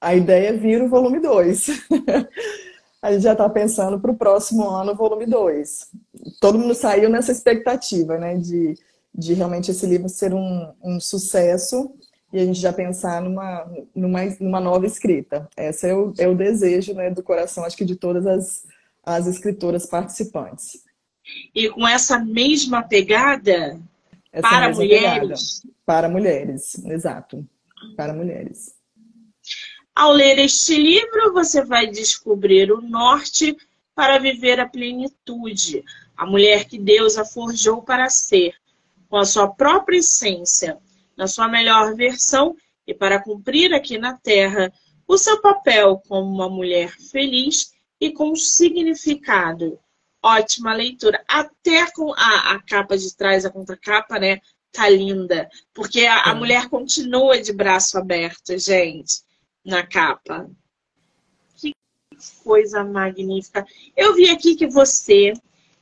[0.00, 1.66] A ideia é vir o volume 2.
[3.00, 5.86] a gente já está pensando para o próximo ano, volume 2.
[6.40, 8.36] Todo mundo saiu nessa expectativa, né?
[8.36, 8.74] De,
[9.14, 11.92] de realmente esse livro ser um, um sucesso
[12.32, 15.48] e a gente já pensar numa, numa, numa nova escrita.
[15.56, 18.66] Esse é o, é o desejo né, do coração, acho que de todas as,
[19.04, 20.84] as escritoras participantes.
[21.54, 23.78] E com essa mesma pegada
[24.32, 25.60] essa para mesma mulheres?
[25.60, 27.46] Pegada, para mulheres, exato.
[27.96, 28.77] Para mulheres.
[29.98, 33.56] Ao ler este livro, você vai descobrir o norte
[33.96, 35.84] para viver a plenitude,
[36.16, 38.54] a mulher que Deus a forjou para ser,
[39.08, 40.78] com a sua própria essência,
[41.16, 42.56] na sua melhor versão
[42.86, 44.72] e para cumprir aqui na Terra
[45.04, 49.80] o seu papel como uma mulher feliz e com significado.
[50.22, 51.24] Ótima leitura.
[51.26, 54.38] Até com a, a capa de trás, a contracapa, né?
[54.70, 55.50] Tá linda.
[55.74, 59.26] Porque a, a mulher continua de braço aberto, gente
[59.68, 60.50] na capa.
[61.54, 61.72] Que
[62.42, 63.66] coisa magnífica.
[63.94, 65.34] Eu vi aqui que você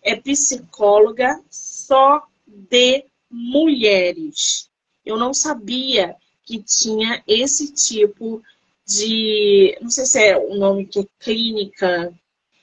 [0.02, 4.68] é psicóloga só de mulheres.
[5.04, 8.42] Eu não sabia que tinha esse tipo
[8.84, 9.78] de.
[9.80, 12.12] Não sei se é o nome que é clínica.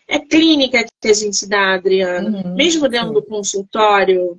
[0.05, 3.13] É clínica que a gente dá, Adriana, uhum, mesmo dentro sim.
[3.13, 4.37] do consultório.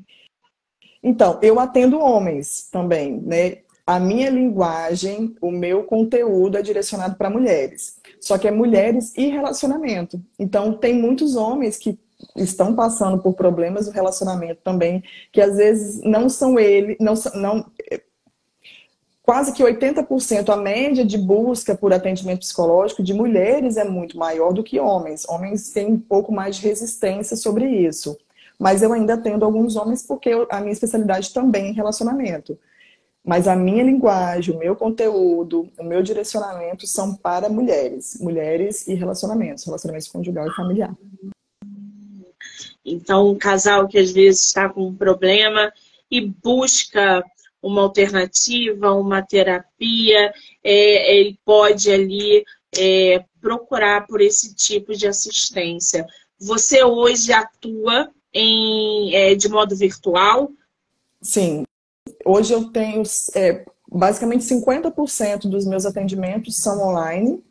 [1.02, 3.63] Então, eu atendo homens também, né?
[3.86, 8.00] A minha linguagem, o meu conteúdo é direcionado para mulheres.
[8.20, 10.20] Só que é mulheres e relacionamento.
[10.38, 11.98] Então, tem muitos homens que
[12.36, 17.66] estão passando por problemas do relacionamento também, que às vezes não são ele, não, não
[19.22, 24.52] quase que 80% a média de busca por atendimento psicológico de mulheres é muito maior
[24.52, 25.28] do que homens.
[25.28, 28.16] Homens têm um pouco mais de resistência sobre isso.
[28.58, 32.58] Mas eu ainda atendo alguns homens porque a minha especialidade também é em relacionamento.
[33.24, 38.18] Mas a minha linguagem, o meu conteúdo, o meu direcionamento são para mulheres.
[38.20, 40.94] Mulheres e relacionamentos, relacionamentos conjugal e familiar.
[42.84, 45.72] Então, um casal que às vezes está com um problema
[46.10, 47.24] e busca
[47.62, 52.44] uma alternativa, uma terapia, é, ele pode ali
[52.76, 56.06] é, procurar por esse tipo de assistência.
[56.38, 60.50] Você hoje atua em, é, de modo virtual
[61.24, 61.64] Sim.
[62.24, 63.02] Hoje eu tenho
[63.34, 67.42] é, basicamente 50% dos meus atendimentos são online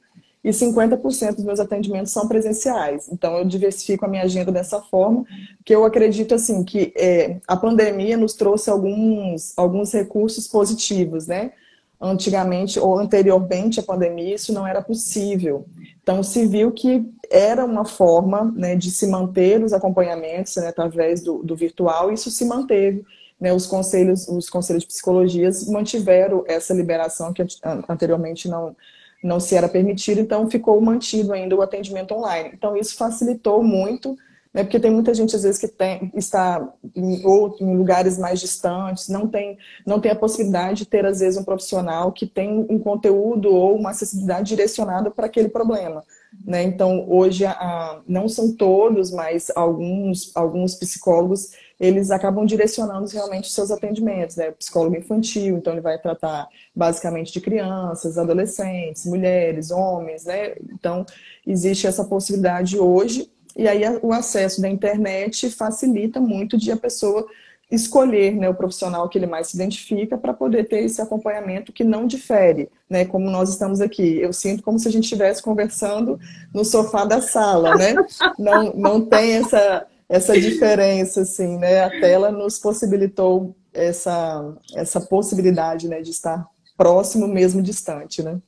[0.43, 3.07] e 50% dos meus atendimentos são presenciais.
[3.09, 5.25] Então, eu diversifico a minha agenda dessa forma,
[5.63, 11.53] que eu acredito assim que é, a pandemia nos trouxe alguns, alguns recursos positivos, né?
[12.01, 15.65] Antigamente ou anteriormente à pandemia, isso não era possível.
[16.01, 21.21] Então, se viu que era uma forma né, de se manter os acompanhamentos né, através
[21.21, 23.05] do, do virtual, e isso se manteve.
[23.43, 27.45] Né, os conselhos, os conselhos de psicologias mantiveram essa liberação que
[27.89, 28.73] anteriormente não,
[29.21, 32.51] não se era permitido, então ficou mantido ainda o atendimento online.
[32.53, 34.15] Então isso facilitou muito,
[34.53, 38.39] né, porque tem muita gente às vezes que tem, está em, ou, em lugares mais
[38.39, 42.65] distantes, não tem, não tem a possibilidade de ter às vezes um profissional que tem
[42.69, 46.01] um conteúdo ou uma acessibilidade direcionada para aquele problema.
[46.45, 46.63] Né?
[46.63, 53.53] Então, hoje, a, não são todos, mas alguns, alguns psicólogos eles acabam direcionando realmente os
[53.53, 54.51] seus atendimentos, né?
[54.51, 60.55] Psicólogo infantil, então ele vai tratar basicamente de crianças, adolescentes, mulheres, homens, né?
[60.71, 61.05] Então,
[61.45, 67.27] existe essa possibilidade hoje, e aí o acesso da internet facilita muito de a pessoa
[67.71, 71.83] escolher né, o profissional que ele mais se identifica para poder ter esse acompanhamento que
[71.83, 73.03] não difere, né?
[73.03, 74.19] Como nós estamos aqui.
[74.19, 76.19] Eu sinto como se a gente estivesse conversando
[76.53, 77.95] no sofá da sala, né?
[78.37, 81.83] Não, não tem essa essa diferença, assim, né?
[81.83, 88.39] A tela nos possibilitou essa, essa possibilidade, né, de estar próximo, mesmo distante, né?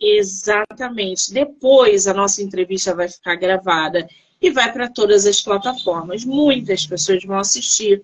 [0.00, 1.32] Exatamente.
[1.32, 4.06] Depois a nossa entrevista vai ficar gravada
[4.40, 6.24] e vai para todas as plataformas.
[6.24, 8.02] Muitas pessoas vão assistir.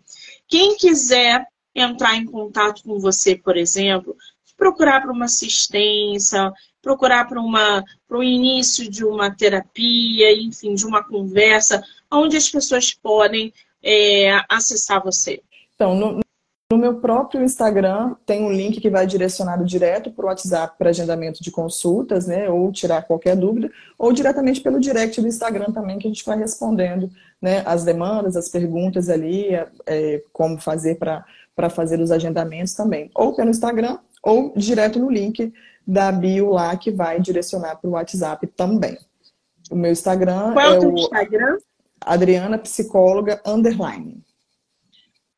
[0.48, 1.44] Quem quiser
[1.74, 4.16] entrar em contato com você, por exemplo,
[4.56, 11.82] procurar para uma assistência, procurar para o início de uma terapia, enfim, de uma conversa,
[12.14, 15.42] onde as pessoas podem é, acessar você?
[15.74, 16.20] Então, no,
[16.72, 20.90] no, meu próprio Instagram tem um link que vai direcionado direto para o WhatsApp para
[20.90, 22.48] agendamento de consultas, né?
[22.48, 26.38] Ou tirar qualquer dúvida, ou diretamente pelo direct do Instagram também, que a gente vai
[26.38, 29.48] respondendo né, as demandas, as perguntas ali,
[29.86, 33.10] é, como fazer para fazer os agendamentos também.
[33.14, 35.52] Ou pelo Instagram, ou direto no link
[35.86, 38.96] da bio lá que vai direcionar para o WhatsApp também.
[39.70, 41.58] O meu Instagram Qual é o, o Instagram?
[42.04, 44.22] Adriana Psicóloga Underline.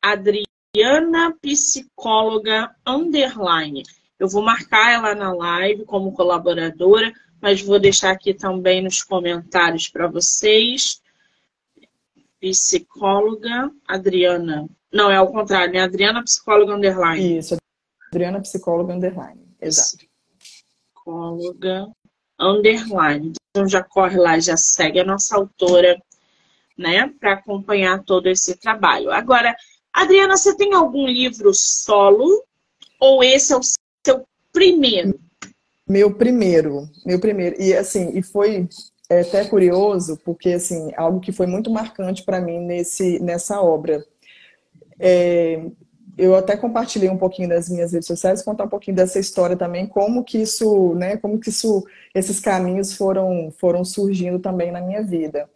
[0.01, 3.83] Adriana Psicóloga Underline.
[4.19, 9.87] Eu vou marcar ela na live como colaboradora, mas vou deixar aqui também nos comentários
[9.87, 11.01] para vocês.
[12.39, 14.67] Psicóloga Adriana.
[14.91, 17.37] Não, é o contrário, é Adriana Psicóloga Underline.
[17.37, 17.57] Isso,
[18.11, 19.41] Adriana Psicóloga Underline.
[19.61, 20.05] Exato.
[20.93, 21.87] Psicóloga
[22.39, 23.33] Underline.
[23.49, 25.97] Então já corre lá, já segue a nossa autora
[26.77, 29.11] né, para acompanhar todo esse trabalho.
[29.11, 29.55] Agora,
[29.91, 32.43] Adriana, você tem algum livro solo
[32.99, 33.61] ou esse é o
[34.05, 35.19] seu primeiro?
[35.87, 37.59] Meu primeiro, meu primeiro.
[37.61, 38.67] E assim, e foi
[39.09, 44.05] é, até curioso, porque assim, algo que foi muito marcante para mim nesse, nessa obra.
[44.99, 45.63] É,
[46.17, 49.85] eu até compartilhei um pouquinho das minhas redes sociais, contar um pouquinho dessa história também,
[49.85, 55.03] como que isso, né, como que isso, esses caminhos foram, foram surgindo também na minha
[55.03, 55.47] vida.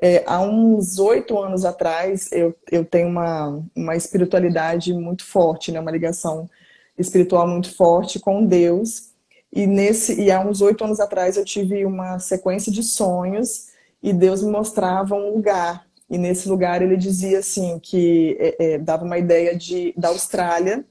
[0.00, 5.80] É, há uns oito anos atrás, eu, eu tenho uma, uma espiritualidade muito forte, né?
[5.80, 6.48] uma ligação
[6.98, 9.10] espiritual muito forte com Deus.
[9.52, 13.68] E, nesse, e há uns oito anos atrás eu tive uma sequência de sonhos
[14.02, 15.86] e Deus me mostrava um lugar.
[16.10, 20.84] E nesse lugar ele dizia assim que é, é, dava uma ideia de, da Austrália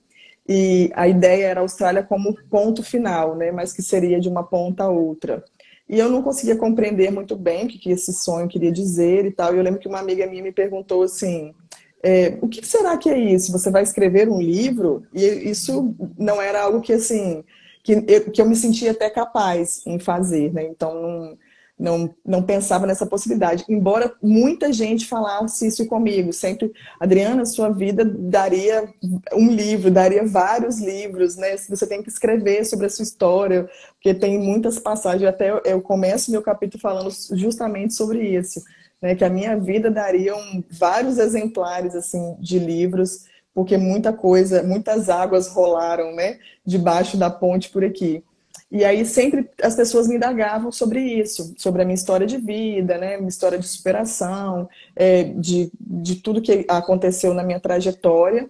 [0.48, 3.52] e a ideia era a Austrália como ponto final, né?
[3.52, 5.44] Mas que seria de uma ponta a outra.
[5.88, 9.54] E eu não conseguia compreender muito bem o que, esse sonho queria dizer e tal.
[9.54, 11.54] E eu lembro que uma amiga minha me perguntou assim:
[12.04, 13.52] é, o que será que é isso?
[13.52, 15.04] Você vai escrever um livro?
[15.13, 17.43] E isso não era algo que assim
[17.86, 20.63] que eu, que eu me sentia até capaz em fazer, né?
[20.63, 21.38] Então não,
[21.78, 23.63] não, não pensava nessa possibilidade.
[23.69, 28.91] Embora muita gente falasse isso comigo, sempre, Adriana, sua vida daria
[29.34, 31.56] um livro, daria vários livros, né?
[31.58, 33.69] Você tem que escrever sobre a sua história,
[34.06, 38.64] porque tem muitas passagens, até eu começo meu capítulo falando justamente sobre isso,
[39.01, 39.16] né?
[39.16, 40.32] Que a minha vida daria
[40.70, 46.38] vários exemplares, assim, de livros, porque muita coisa, muitas águas rolaram, né?
[46.64, 48.24] Debaixo da ponte por aqui.
[48.70, 52.99] E aí sempre as pessoas me indagavam sobre isso, sobre a minha história de vida,
[52.99, 58.47] né, minha história de superação, é, de, de tudo que aconteceu na minha trajetória.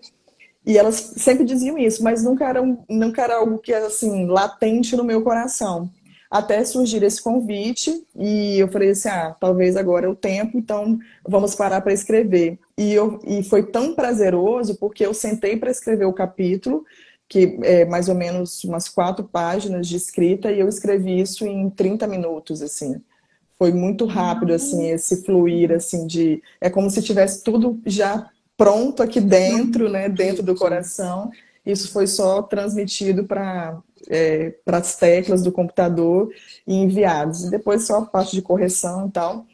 [0.66, 4.96] E elas sempre diziam isso, mas nunca era, nunca era algo que era assim, latente
[4.96, 5.92] no meu coração.
[6.30, 11.00] até surgir esse convite e eu falei assim, ah, talvez agora é o tempo, então
[11.28, 12.60] vamos parar para escrever.
[12.78, 16.84] E, eu, e foi tão prazeroso porque eu sentei para escrever o capítulo,
[17.30, 21.70] que é mais ou menos umas quatro páginas de escrita, e eu escrevi isso em
[21.70, 23.02] 30 minutos, assim.
[23.58, 26.42] Foi muito rápido, assim, esse fluir, assim, de...
[26.60, 31.30] É como se tivesse tudo já pronto aqui dentro, né, dentro do coração.
[31.66, 33.80] Isso foi só transmitido para
[34.10, 36.32] é, as teclas do computador
[36.66, 37.46] e enviados.
[37.46, 39.46] E depois só a parte de correção e tal.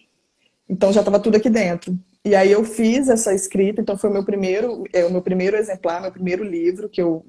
[0.70, 1.97] Então já estava tudo aqui dentro.
[2.24, 5.58] E aí eu fiz essa escrita, então foi o meu primeiro, é, o meu primeiro
[5.58, 7.26] exemplar, meu primeiro livro que eu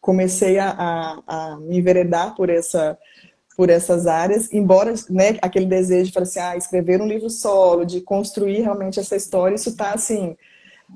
[0.00, 2.96] comecei a, a, a me enveredar por essa
[3.56, 8.02] por essas áreas, embora né, aquele desejo de assim, ah, escrever um livro solo, de
[8.02, 10.36] construir realmente essa história, isso está assim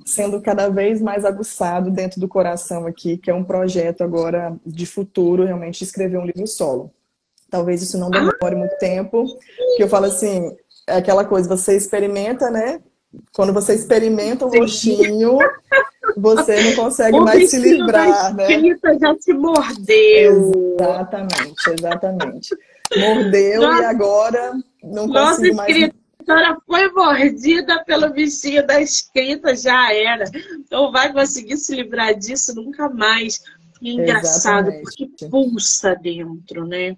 [0.05, 4.87] sendo cada vez mais aguçado dentro do coração aqui, que é um projeto agora de
[4.87, 6.93] futuro, realmente escrever um livro solo.
[7.51, 9.27] Talvez isso não demore muito tempo,
[9.77, 12.81] que eu falo assim, é aquela coisa, você experimenta, né?
[13.33, 15.39] Quando você experimenta o roxinho,
[16.17, 18.47] você não consegue o mais se livrar, né?
[19.01, 20.53] já se mordeu.
[20.79, 22.57] Exatamente, exatamente.
[22.97, 25.91] Mordeu Nossa, e agora não consigo mais
[26.25, 30.25] senhora foi mordida pelo bichinho da escrita, já era.
[30.71, 33.43] Não vai conseguir se livrar disso nunca mais.
[33.81, 34.83] E é engraçado, Exatamente.
[34.83, 36.97] porque pulsa dentro, né?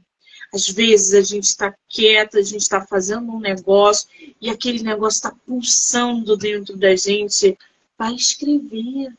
[0.53, 4.09] Às vezes a gente está quieta, a gente está fazendo um negócio
[4.41, 7.57] e aquele negócio está pulsando dentro da gente.
[7.97, 9.15] Vai escrever.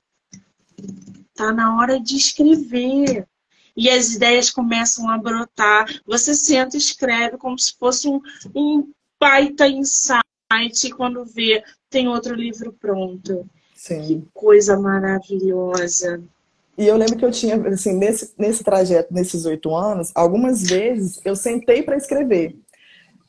[1.34, 3.28] Tá na hora de escrever.
[3.76, 5.88] E as ideias começam a brotar.
[6.06, 8.22] Você senta e escreve como se fosse um,
[8.54, 8.92] um
[9.24, 13.46] baita insight quando vê tem outro livro pronto.
[13.74, 14.02] Sim.
[14.02, 16.22] Que coisa maravilhosa.
[16.78, 21.22] E eu lembro que eu tinha, assim, nesse, nesse trajeto, nesses oito anos, algumas vezes
[21.24, 22.58] eu sentei para escrever.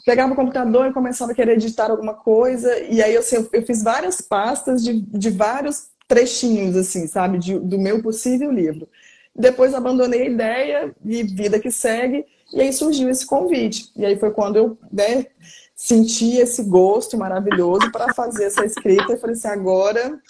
[0.04, 3.82] Pegava o computador e começava a querer editar alguma coisa, e aí assim, eu fiz
[3.82, 8.88] várias pastas de, de vários trechinhos, assim, sabe, de, do meu possível livro.
[9.34, 13.90] Depois abandonei a ideia e vida que segue, e aí surgiu esse convite.
[13.96, 15.26] E aí foi quando eu né,
[15.74, 20.20] senti esse gosto maravilhoso para fazer essa escrita e falei assim, agora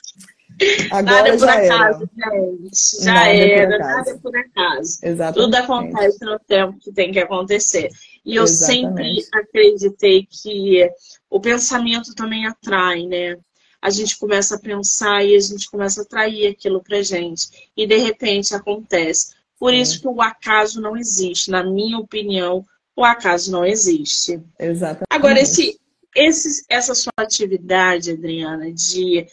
[0.90, 2.40] Agora nada já por acaso, era.
[2.40, 3.04] gente.
[3.04, 4.98] Já nada era, por nada por acaso.
[5.02, 5.44] Exatamente.
[5.44, 7.90] Tudo acontece no tempo que tem que acontecer.
[8.24, 9.22] E eu Exatamente.
[9.22, 10.88] sempre acreditei que
[11.28, 13.36] o pensamento também atrai, né?
[13.82, 17.70] A gente começa a pensar e a gente começa a atrair aquilo pra gente.
[17.76, 19.34] E de repente acontece.
[19.58, 19.80] Por Sim.
[19.80, 22.64] isso que o acaso não existe, na minha opinião,
[22.96, 24.40] o acaso não existe.
[24.58, 25.06] Exatamente.
[25.10, 25.78] Agora, esse,
[26.14, 29.26] esse, essa sua atividade, Adriana, de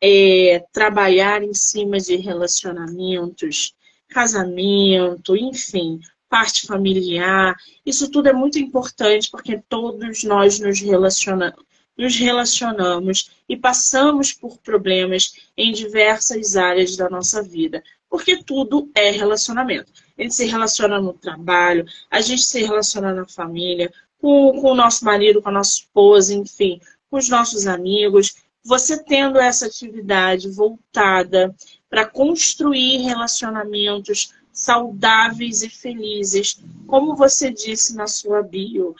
[0.00, 3.74] é, trabalhar em cima de relacionamentos,
[4.08, 11.64] casamento, enfim, parte familiar, isso tudo é muito importante porque todos nós nos relacionamos,
[11.96, 19.10] nos relacionamos e passamos por problemas em diversas áreas da nossa vida, porque tudo é
[19.10, 19.90] relacionamento.
[20.18, 24.74] A gente se relaciona no trabalho, a gente se relaciona na família, com, com o
[24.74, 28.34] nosso marido, com a nossa esposa, enfim, com os nossos amigos.
[28.64, 31.54] Você tendo essa atividade voltada
[31.88, 38.96] para construir relacionamentos saudáveis e felizes, como você disse na sua bio,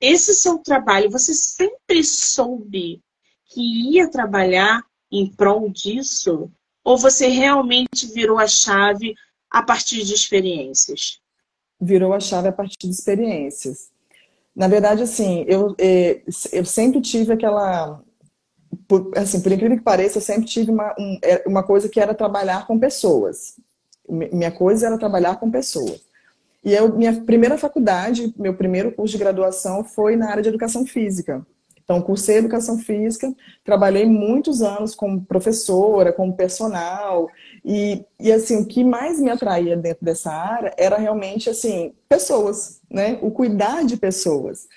[0.00, 3.02] esse seu trabalho, você sempre soube
[3.44, 3.60] que
[3.92, 6.50] ia trabalhar em prol disso?
[6.82, 9.14] Ou você realmente virou a chave
[9.50, 11.20] a partir de experiências?
[11.80, 13.90] Virou a chave a partir de experiências.
[14.54, 16.22] Na verdade, assim, eu, é,
[16.52, 18.02] eu sempre tive aquela.
[18.86, 22.00] Por, assim, por incrível que pareça, eu sempre tive uma, um, é, uma coisa que
[22.00, 23.58] era trabalhar com pessoas.
[24.08, 26.00] Minha coisa era trabalhar com pessoas.
[26.64, 30.84] E eu, minha primeira faculdade, meu primeiro curso de graduação foi na área de educação
[30.84, 31.44] física.
[31.90, 33.34] Então, cursei educação física,
[33.64, 37.28] trabalhei muitos anos como professora, como personal,
[37.64, 42.80] e, e assim, o que mais me atraía dentro dessa área era realmente, assim, pessoas,
[42.88, 43.18] né?
[43.20, 44.68] O cuidar de pessoas.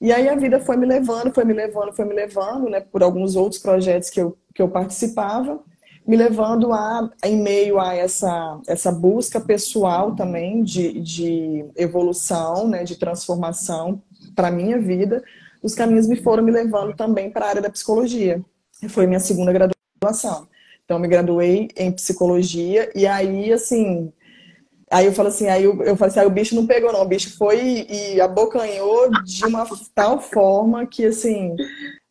[0.00, 2.80] E aí a vida foi me levando, foi me levando, foi me levando, né?
[2.80, 5.60] Por alguns outros projetos que eu, que eu participava,
[6.06, 12.82] me levando a, em meio a essa, essa busca pessoal também de, de evolução, né?
[12.82, 14.02] De transformação
[14.34, 15.22] para minha vida,
[15.66, 18.42] os caminhos me foram me levando também para a área da psicologia.
[18.88, 20.48] Foi minha segunda graduação.
[20.84, 24.12] Então, me graduei em psicologia e aí, assim,
[24.90, 27.02] aí eu falo assim, aí eu, eu falei assim, aí o bicho não pegou não,
[27.02, 31.56] o bicho foi e abocanhou de uma tal forma que, assim,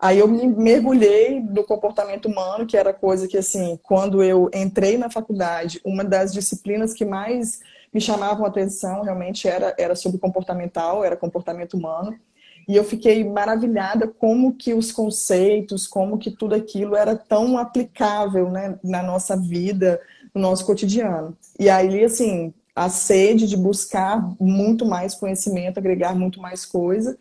[0.05, 4.99] Aí eu me mergulhei no comportamento humano, que era coisa que, assim, quando eu entrei
[4.99, 7.61] na faculdade, uma das disciplinas que mais
[7.93, 12.19] me chamavam a atenção realmente era, era sobre comportamental, era comportamento humano.
[12.68, 18.49] E eu fiquei maravilhada como que os conceitos, como que tudo aquilo era tão aplicável
[18.49, 20.01] né, na nossa vida,
[20.34, 21.38] no nosso cotidiano.
[21.59, 27.18] E aí, assim, a sede de buscar muito mais conhecimento, agregar muito mais coisa,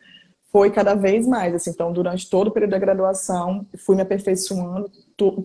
[0.50, 1.54] foi cada vez mais.
[1.54, 4.90] Assim, então, durante todo o período da graduação, fui me aperfeiçoando,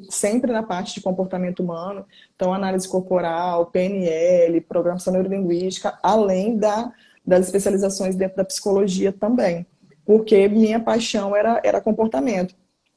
[0.10, 6.91] sempre na parte de comportamento humano, então análise corporal, PNL, programação neurolinguística, além da,
[7.26, 9.66] das especializações dentro da psicologia também,
[10.10, 12.55] porque minha paixão era, era comportamento.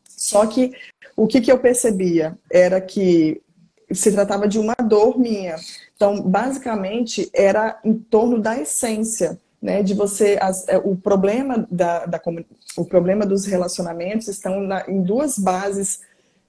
[0.08, 0.72] Só que
[1.14, 3.42] o que, que eu percebia era que
[3.90, 5.56] se tratava de uma dor minha.
[5.94, 9.82] Então, basicamente, era em torno da essência, né?
[9.82, 12.18] De você, as, é, o problema da, da,
[12.78, 16.00] o problema dos relacionamentos estão na, em duas bases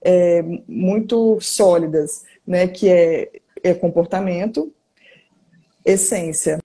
[0.01, 2.69] é, muito sólidas, né?
[2.69, 4.73] Que é, é comportamento,
[5.83, 6.57] essência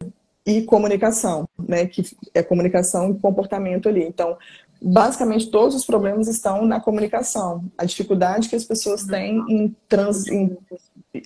[0.49, 1.86] e comunicação, né?
[1.86, 4.03] Que é comunicação e comportamento ali.
[4.03, 4.38] Então,
[4.80, 7.64] basicamente todos os problemas estão na comunicação.
[7.76, 10.57] A dificuldade que as pessoas têm em, trans, em,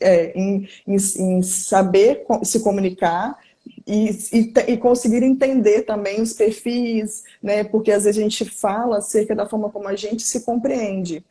[0.00, 3.38] é, em, em, em saber se comunicar
[3.86, 7.62] e, e, e, conseguir entender também os perfis, né?
[7.62, 11.24] Porque às vezes a gente fala acerca da forma como a gente se compreende,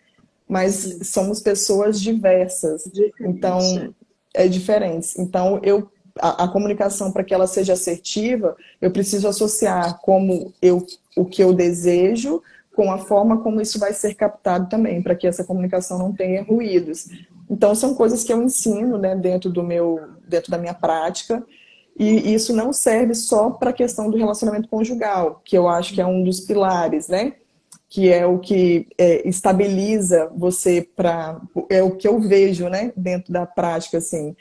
[0.48, 2.90] mas somos pessoas diversas,
[3.20, 3.94] então
[4.34, 5.20] é diferente.
[5.20, 5.90] Então eu
[6.22, 10.86] a, a comunicação para que ela seja assertiva, eu preciso associar como eu
[11.18, 12.42] o que eu desejo
[12.74, 16.42] com a forma como isso vai ser captado também, para que essa comunicação não tenha
[16.42, 17.10] ruídos.
[17.50, 21.44] Então são coisas que eu ensino, né, dentro do meu, dentro da minha prática.
[22.00, 26.00] E isso não serve só para a questão do relacionamento conjugal, que eu acho que
[26.00, 27.34] é um dos pilares, né?
[27.90, 31.42] Que é o que é, estabiliza você para.
[31.70, 32.94] É o que eu vejo, né?
[32.96, 34.34] Dentro da prática, assim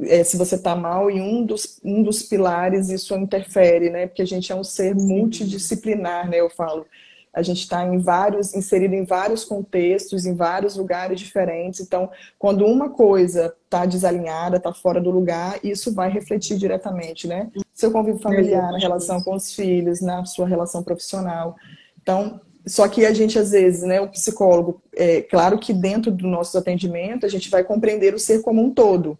[0.00, 4.06] é, se você está mal em um dos, um dos pilares, isso interfere, né?
[4.06, 6.40] Porque a gente é um ser multidisciplinar, né?
[6.40, 6.86] Eu falo.
[7.32, 11.80] A gente está em vários, inserido em vários contextos, em vários lugares diferentes.
[11.80, 12.08] Então,
[12.38, 17.50] quando uma coisa está desalinhada, está fora do lugar, isso vai refletir diretamente, né?
[17.72, 21.56] Seu convívio familiar, na relação com os filhos, na sua relação profissional.
[22.00, 26.28] Então, só que a gente, às vezes, né, o psicólogo, é claro que dentro do
[26.28, 29.18] nosso atendimento, a gente vai compreender o ser como um todo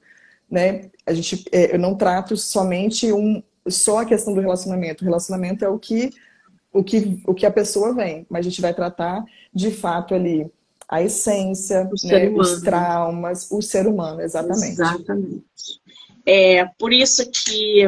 [0.55, 0.88] né?
[1.05, 5.02] A gente, é, eu não trato somente um, só a questão do relacionamento.
[5.02, 6.11] O relacionamento é o que,
[6.72, 10.48] o que, o que a pessoa vem, mas a gente vai tratar de fato ali
[10.88, 14.72] a essência, né, os traumas, o ser humano, exatamente.
[14.72, 15.44] Exatamente.
[16.24, 17.82] É por isso que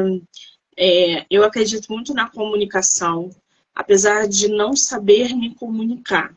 [0.76, 3.30] é, eu acredito muito na comunicação,
[3.74, 6.34] apesar de não saber me comunicar.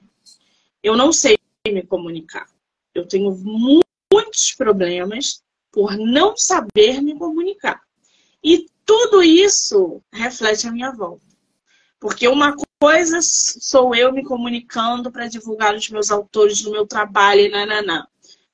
[0.83, 2.45] Eu não sei me comunicar.
[2.93, 5.41] Eu tenho muitos problemas
[5.79, 7.81] por não saber me comunicar.
[8.43, 11.25] E tudo isso reflete a minha volta.
[11.97, 17.39] Porque uma coisa sou eu me comunicando para divulgar os meus autores no meu trabalho
[17.39, 18.05] e nananã.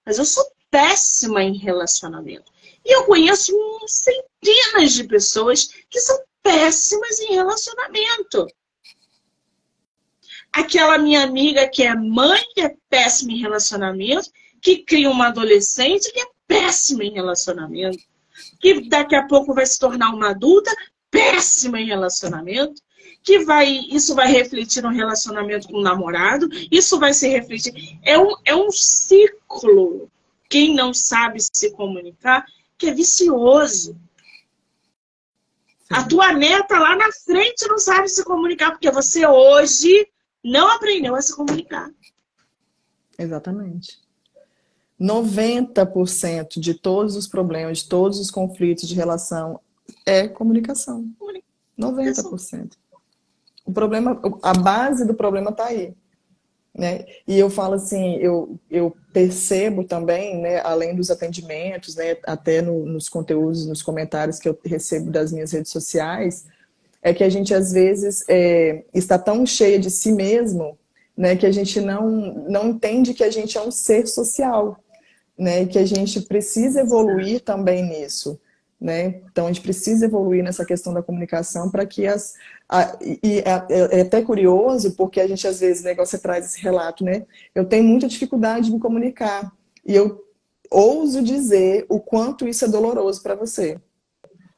[0.05, 2.51] Mas eu sou péssima em relacionamento.
[2.85, 3.51] E eu conheço
[3.87, 8.45] centenas de pessoas que são péssimas em relacionamento.
[10.53, 14.29] Aquela minha amiga que é mãe, que é péssima em relacionamento,
[14.61, 18.03] que cria uma adolescente que é péssima em relacionamento,
[18.59, 20.71] que daqui a pouco vai se tornar uma adulta
[21.09, 22.81] péssima em relacionamento,
[23.23, 27.97] que vai, isso vai refletir no relacionamento com o namorado, isso vai se refletir.
[28.03, 30.09] É um, é um ciclo.
[30.49, 32.45] Quem não sabe se comunicar,
[32.77, 33.97] que é vicioso.
[35.89, 40.07] A tua neta lá na frente não sabe se comunicar, porque você hoje
[40.43, 41.89] não aprendeu a se comunicar.
[43.17, 44.04] Exatamente.
[44.99, 49.59] 90% de todos os problemas, de todos os conflitos de relação
[50.05, 51.05] é comunicação.
[51.77, 52.73] 90%.
[53.65, 55.93] O problema, a base do problema está aí.
[56.73, 57.05] Né?
[57.27, 62.85] E eu falo assim, eu, eu percebo também, né, além dos atendimentos, né, até no,
[62.85, 66.45] nos conteúdos, nos comentários que eu recebo das minhas redes sociais,
[67.01, 70.77] é que a gente às vezes é, está tão cheia de si mesmo,
[71.15, 72.09] né, que a gente não,
[72.49, 74.77] não entende que a gente é um ser social
[75.37, 75.63] né?
[75.63, 78.39] E que a gente precisa evoluir também nisso.
[78.79, 79.21] Né?
[79.31, 82.33] Então a gente precisa evoluir nessa questão da comunicação para que as
[82.67, 86.45] a, e é, é, é, até curioso porque a gente às vezes né, você traz
[86.45, 87.25] esse relato, né?
[87.55, 89.49] Eu tenho muita dificuldade de me comunicar
[89.85, 90.25] e eu
[90.69, 93.79] ouso dizer o quanto isso é doloroso para você,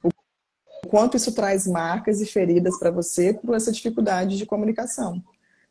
[0.04, 5.24] o quanto isso traz marcas e feridas para você por essa dificuldade de comunicação,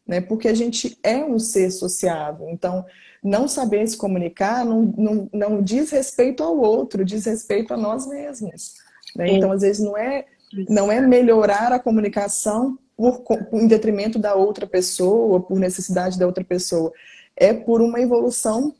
[0.06, 0.20] né?
[0.20, 2.48] Porque a gente é um ser sociável.
[2.48, 2.84] Então,
[3.22, 8.06] não saber se comunicar não, não, não diz respeito ao outro, diz respeito a nós
[8.06, 8.74] mesmos.
[9.14, 9.32] Né?
[9.32, 10.24] Então, às vezes, não é,
[10.68, 16.44] não é melhorar a comunicação por, em detrimento da outra pessoa, por necessidade da outra
[16.44, 16.92] pessoa.
[17.36, 18.74] É por uma evolução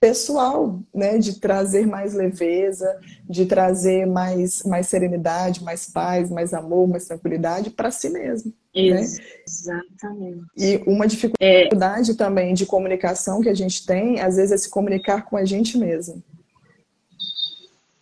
[0.00, 6.86] pessoal, né, de trazer mais leveza, de trazer mais, mais serenidade, mais paz, mais amor,
[6.86, 8.52] mais tranquilidade para si mesmo.
[8.74, 9.04] Né?
[9.46, 10.44] Exatamente.
[10.56, 12.14] E uma dificuldade é...
[12.14, 15.76] também de comunicação que a gente tem, às vezes, é se comunicar com a gente
[15.76, 16.22] mesmo.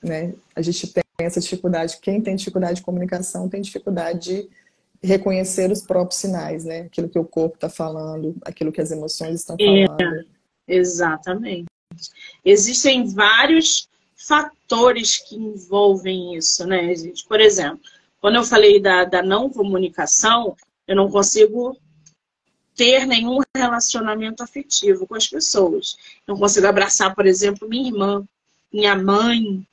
[0.02, 0.34] Né?
[0.54, 4.48] A gente tem essa dificuldade, quem tem dificuldade de comunicação tem dificuldade de
[5.02, 6.80] reconhecer os próprios sinais, né?
[6.80, 10.02] Aquilo que o corpo está falando, aquilo que as emoções estão é, falando.
[10.02, 10.24] É,
[10.68, 11.66] exatamente.
[12.44, 17.24] Existem vários fatores que envolvem isso, né, gente?
[17.26, 17.80] Por exemplo,
[18.20, 21.78] quando eu falei da, da não comunicação, eu não consigo
[22.74, 25.96] ter nenhum relacionamento afetivo com as pessoas.
[26.26, 28.24] Não consigo abraçar, por exemplo, minha irmã,
[28.72, 29.66] minha mãe.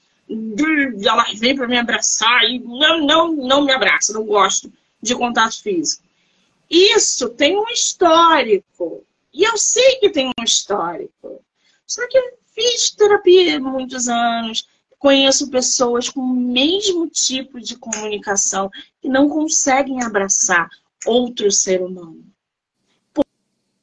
[1.05, 4.71] Ela vem para me abraçar e não, não, não me abraça, não gosto
[5.01, 6.03] de contato físico.
[6.69, 9.03] Isso tem um histórico.
[9.33, 11.43] E eu sei que tem um histórico.
[11.93, 12.19] Só que
[12.55, 14.67] fiz terapia muitos anos,
[14.97, 20.67] conheço pessoas com o mesmo tipo de comunicação que não conseguem abraçar
[21.05, 22.25] outro ser humano.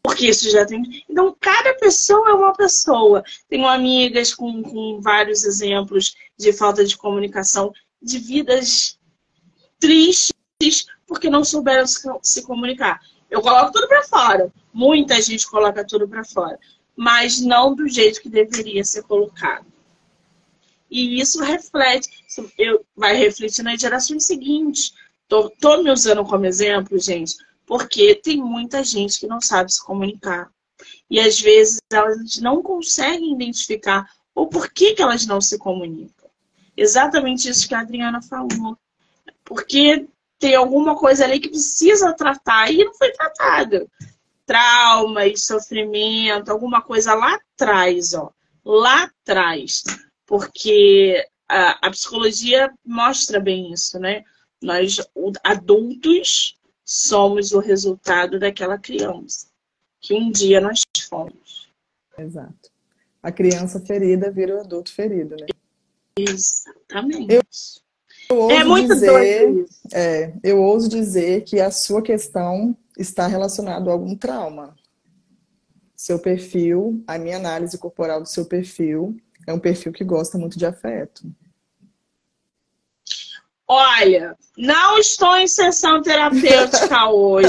[0.02, 1.04] Porque isso já tem.
[1.08, 3.22] Então, cada pessoa é uma pessoa.
[3.48, 8.98] Tenho amigas com, com vários exemplos de falta de comunicação, de vidas
[9.78, 13.00] tristes, porque não souberam se, se comunicar.
[13.30, 14.52] Eu coloco tudo para fora.
[14.72, 16.58] Muita gente coloca tudo para fora
[16.96, 19.66] mas não do jeito que deveria ser colocado.
[20.90, 22.08] E isso reflete,
[22.58, 24.92] eu, vai refletir nas gerações seguintes.
[25.22, 30.50] Estou me usando como exemplo, gente, porque tem muita gente que não sabe se comunicar.
[31.08, 36.28] E às vezes elas não conseguem identificar o porquê que elas não se comunicam.
[36.76, 38.76] Exatamente isso que a Adriana falou.
[39.44, 43.86] Porque tem alguma coisa ali que precisa tratar e não foi tratada
[44.50, 48.32] trauma e sofrimento, alguma coisa lá atrás, ó,
[48.64, 49.84] lá atrás,
[50.26, 54.24] porque a, a psicologia mostra bem isso, né?
[54.60, 54.98] Nós,
[55.44, 59.46] adultos, somos o resultado daquela criança
[60.00, 61.70] que um dia nós fomos.
[62.18, 62.70] Exato.
[63.22, 65.46] A criança ferida vira o adulto ferido, né?
[66.18, 67.32] Exatamente.
[67.32, 67.42] Eu,
[68.28, 69.12] eu é muito dizer,
[69.46, 69.68] doido.
[69.92, 74.74] É, eu ouso dizer que a sua questão está relacionado a algum trauma.
[75.96, 79.16] Seu perfil, a minha análise corporal do seu perfil,
[79.46, 81.30] é um perfil que gosta muito de afeto.
[83.72, 87.48] Olha, não estou em sessão terapêutica hoje.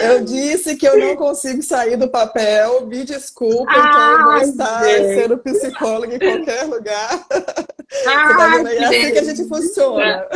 [0.00, 4.84] eu disse que eu não consigo sair do papel, me desculpa, então eu vou estar
[4.84, 5.20] gente.
[5.20, 7.26] sendo psicóloga em qualquer lugar.
[8.06, 10.26] Ah, é assim que a gente funciona.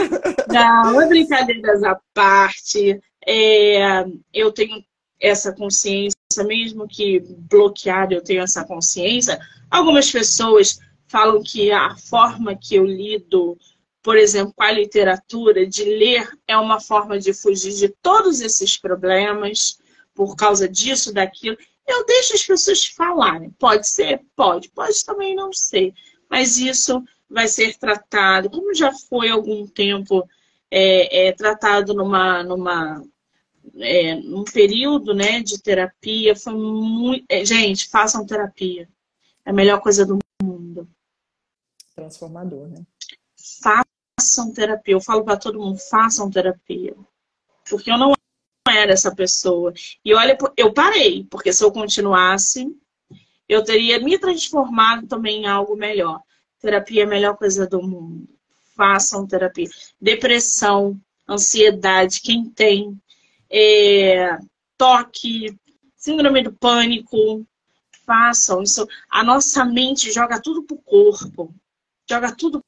[0.53, 3.01] Não, é brincadeiras à parte.
[3.27, 4.85] É, eu tenho
[5.19, 6.15] essa consciência,
[6.45, 9.39] mesmo que bloqueada, eu tenho essa consciência.
[9.71, 10.79] Algumas pessoas
[11.09, 13.59] falam que a forma que eu lido,
[14.03, 18.77] por exemplo, com a literatura, de ler, é uma forma de fugir de todos esses
[18.77, 19.79] problemas,
[20.15, 21.57] por causa disso, daquilo.
[21.87, 23.51] Eu deixo as pessoas falarem.
[23.59, 24.23] Pode ser?
[24.35, 24.69] Pode.
[24.71, 25.93] Pode também não ser.
[26.29, 30.27] Mas isso vai ser tratado, como já foi algum tempo
[30.71, 33.03] é, é, tratado numa, numa,
[33.79, 37.25] é, num período né, de terapia, foi muito.
[37.29, 38.89] É, gente, façam terapia.
[39.45, 40.26] É a melhor coisa do mundo.
[41.97, 42.85] Transformador, né?
[43.63, 44.95] Façam terapia.
[44.95, 46.95] Eu falo para todo mundo, façam terapia.
[47.69, 48.13] Porque eu não
[48.69, 49.73] era essa pessoa.
[50.05, 52.67] E olha, eu parei, porque se eu continuasse,
[53.49, 56.21] eu teria me transformado também em algo melhor.
[56.61, 58.29] Terapia é a melhor coisa do mundo.
[58.77, 59.69] Façam terapia.
[59.99, 63.01] Depressão, ansiedade, quem tem,
[63.51, 64.39] é,
[64.77, 65.59] toque,
[65.97, 67.47] síndrome do pânico,
[68.05, 68.87] façam isso.
[69.11, 71.55] A nossa mente joga tudo pro corpo.
[72.09, 72.61] Joga tudo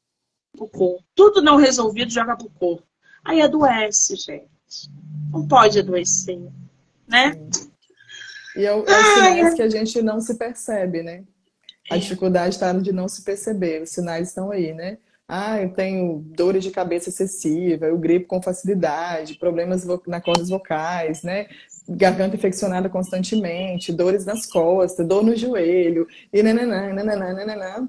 [0.56, 1.04] pro corpo.
[1.14, 2.86] Tudo não resolvido joga pro corpo.
[3.24, 4.90] Aí adoece, gente.
[5.32, 6.40] Não pode adoecer,
[7.06, 7.38] né?
[8.56, 11.24] E é o, é sinais que a gente não se percebe, né?
[11.90, 14.98] A dificuldade está de não se perceber, os sinais estão aí, né?
[15.26, 21.22] Ah, eu tenho dores de cabeça excessiva, eu gripo com facilidade, problemas na cordas vocais,
[21.22, 21.46] né?
[21.86, 27.88] Garganta infeccionada constantemente, dores nas costas, dor no joelho, e nananã, nananã, nananã.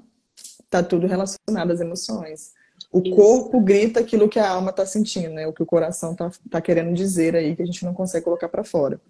[0.70, 2.52] Tá tudo relacionado às emoções.
[2.92, 3.14] O Isso.
[3.14, 5.46] corpo grita aquilo que a alma está sentindo, né?
[5.46, 8.48] O que o coração está tá querendo dizer aí, que a gente não consegue colocar
[8.48, 9.00] para fora.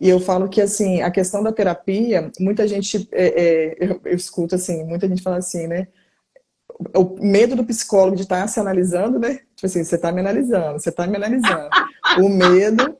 [0.00, 4.16] E eu falo que, assim, a questão da terapia, muita gente, é, é, eu, eu,
[4.16, 5.88] escuto, assim, muita gente fala assim, né?
[6.96, 9.40] O medo do psicólogo de estar tá se analisando, né?
[9.54, 11.68] Tipo assim, você está me analisando, você está me analisando.
[12.18, 12.96] O medo.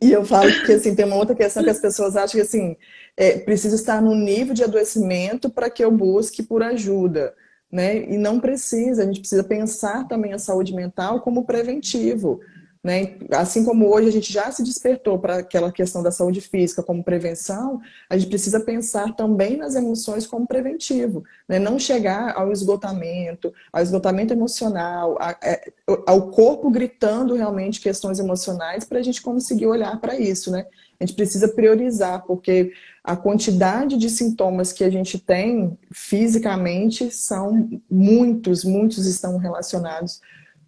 [0.00, 2.76] E eu falo que, assim, tem uma outra questão que as pessoas acham que, assim,
[3.16, 7.34] é, precisa estar num nível de adoecimento para que eu busque por ajuda.
[7.72, 8.08] Né?
[8.10, 12.40] E não precisa, a gente precisa pensar também a saúde mental como preventivo.
[12.84, 13.14] Né?
[13.30, 17.02] Assim como hoje a gente já se despertou para aquela questão da saúde física como
[17.02, 17.80] prevenção,
[18.10, 21.24] a gente precisa pensar também nas emoções como preventivo.
[21.48, 21.58] Né?
[21.58, 25.72] Não chegar ao esgotamento, ao esgotamento emocional, é,
[26.06, 30.50] ao corpo gritando realmente questões emocionais para a gente conseguir olhar para isso.
[30.50, 30.66] Né?
[31.00, 32.70] A gente precisa priorizar, porque
[33.02, 40.20] a quantidade de sintomas que a gente tem fisicamente são muitos, muitos estão relacionados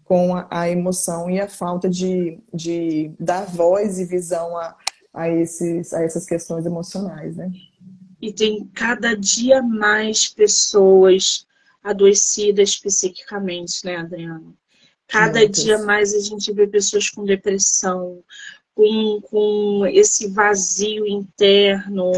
[0.07, 4.75] com a, a emoção e a falta de, de dar voz e visão a,
[5.13, 7.51] a, esses, a essas questões emocionais, né?
[8.21, 11.45] E tem cada dia mais pessoas
[11.83, 14.53] adoecidas psiquicamente, né, Adriana?
[15.07, 15.63] Cada Muitas.
[15.63, 18.23] dia mais a gente vê pessoas com depressão,
[18.73, 22.11] com, com esse vazio interno,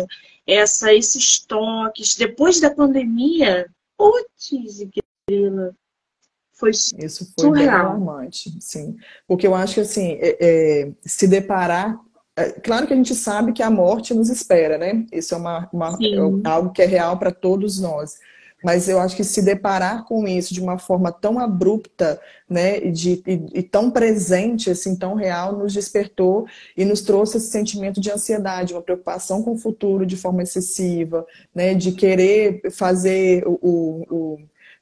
[0.46, 2.16] essa, esses toques.
[2.16, 3.68] Depois da pandemia,
[3.98, 4.88] putz,
[5.28, 5.76] grila,
[6.60, 7.88] foi Isso foi surreal.
[7.88, 8.97] alarmante, sim.
[9.28, 11.97] Porque eu acho que, assim, é, é, se deparar...
[12.36, 15.05] É, claro que a gente sabe que a morte nos espera, né?
[15.12, 18.16] Isso é, uma, uma é algo que é real para todos nós.
[18.64, 23.24] Mas eu acho que se deparar com isso de uma forma tão abrupta, né, de,
[23.26, 26.45] e, e, tão presente, assim, tão real, nos despertou
[26.76, 31.26] e nos trouxe esse sentimento de ansiedade, uma preocupação com o futuro de forma excessiva,
[31.55, 33.57] né, de querer fazer o,
[34.10, 34.39] o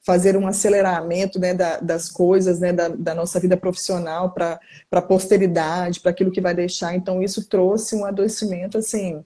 [0.07, 4.57] fazer um aceleramento né, da, das coisas, né, da, da nossa vida profissional para
[4.89, 6.95] a posteridade, para aquilo que vai deixar.
[6.95, 9.21] Então, isso trouxe um adoecimento assim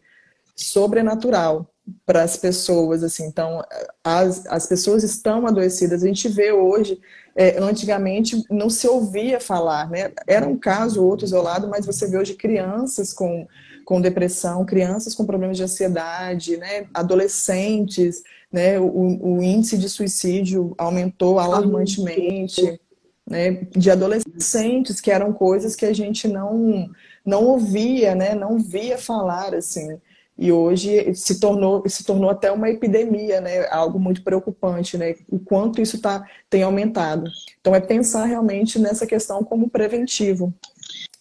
[0.56, 1.70] sobrenatural
[2.04, 3.04] para as pessoas.
[3.04, 3.64] assim Então,
[4.04, 6.04] as, as pessoas estão adoecidas.
[6.04, 7.00] A gente vê hoje,
[7.36, 10.12] é, antigamente não se ouvia falar, né?
[10.26, 13.48] Era um caso, outro isolado, mas você vê hoje crianças com,
[13.86, 16.88] com depressão, crianças com problemas de ansiedade, né?
[16.92, 22.80] adolescentes né, o, o índice de suicídio aumentou alarmantemente,
[23.28, 26.90] né, de adolescentes, que eram coisas que a gente não,
[27.26, 29.98] não ouvia, né, não via falar, assim.
[30.38, 33.68] E hoje se tornou, se tornou até uma epidemia, né?
[33.70, 35.14] Algo muito preocupante, né?
[35.30, 37.30] O quanto isso tá, tem aumentado.
[37.60, 40.52] Então é pensar realmente nessa questão como preventivo.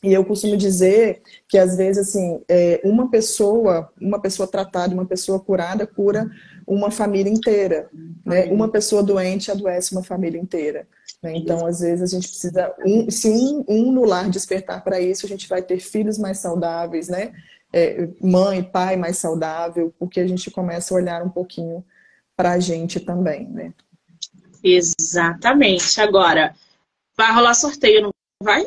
[0.03, 5.05] E eu costumo dizer que às vezes assim, é, uma pessoa, uma pessoa tratada, uma
[5.05, 6.31] pessoa curada cura
[6.71, 7.91] uma família inteira.
[8.25, 8.45] Né?
[8.45, 10.87] Uma pessoa doente adoece uma família inteira.
[11.21, 11.37] Né?
[11.37, 12.73] Então, às vezes, a gente precisa.
[12.87, 16.39] Um, se um, um no lar despertar para isso, a gente vai ter filhos mais
[16.39, 17.33] saudáveis, né?
[17.73, 21.85] É, mãe, pai mais saudável, porque a gente começa a olhar um pouquinho
[22.37, 23.75] para a gente também, né?
[24.63, 26.01] Exatamente.
[26.01, 26.55] Agora,
[27.17, 28.11] vai rolar sorteio, não
[28.43, 28.67] vai?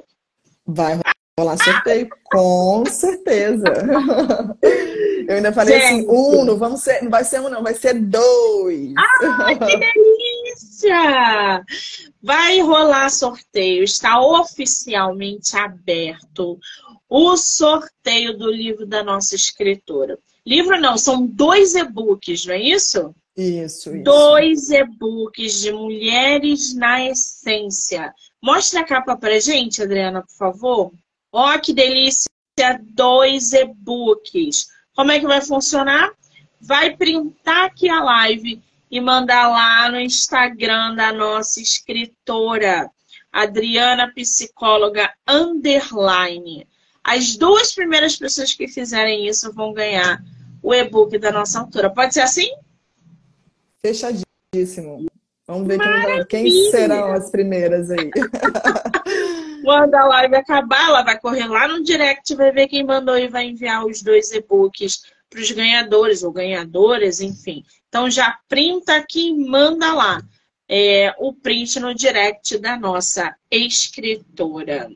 [0.65, 0.99] Vai
[1.39, 3.65] rolar sorteio, com certeza.
[5.27, 6.09] Eu ainda falei assim, Gente.
[6.09, 8.93] assim, um, não, vamos ser, não vai ser um, não, vai ser dois.
[9.39, 11.65] Ai, que delícia!
[12.21, 16.59] Vai rolar sorteio, está oficialmente aberto
[17.09, 20.17] o sorteio do livro da nossa escritora.
[20.45, 23.15] Livro não, são dois e-books, não é isso?
[23.35, 24.03] Isso, isso.
[24.03, 28.13] Dois e-books de Mulheres na Essência.
[28.41, 30.91] Mostra a capa pra gente, Adriana, por favor.
[31.31, 32.29] Ó, que delícia!
[32.83, 34.67] Dois e-books.
[34.95, 36.11] Como é que vai funcionar?
[36.61, 42.89] Vai printar aqui a live e mandar lá no Instagram da nossa escritora,
[43.31, 46.67] Adriana Psicóloga Underline.
[47.03, 50.23] As duas primeiras pessoas que fizerem isso vão ganhar
[50.61, 51.89] o e-book da nossa autora.
[51.89, 52.49] Pode ser assim?
[53.81, 55.07] Fechadíssimo.
[55.45, 55.79] Vamos ver
[56.27, 58.09] quem, quem serão as primeiras aí.
[59.63, 63.29] Quando a live acabar, ela vai correr lá no direct, vai ver quem mandou e
[63.29, 67.63] vai enviar os dois e-books para os ganhadores ou ganhadoras, enfim.
[67.87, 70.21] Então já printa aqui e manda lá
[70.67, 74.89] é, o print no direct da nossa escritora.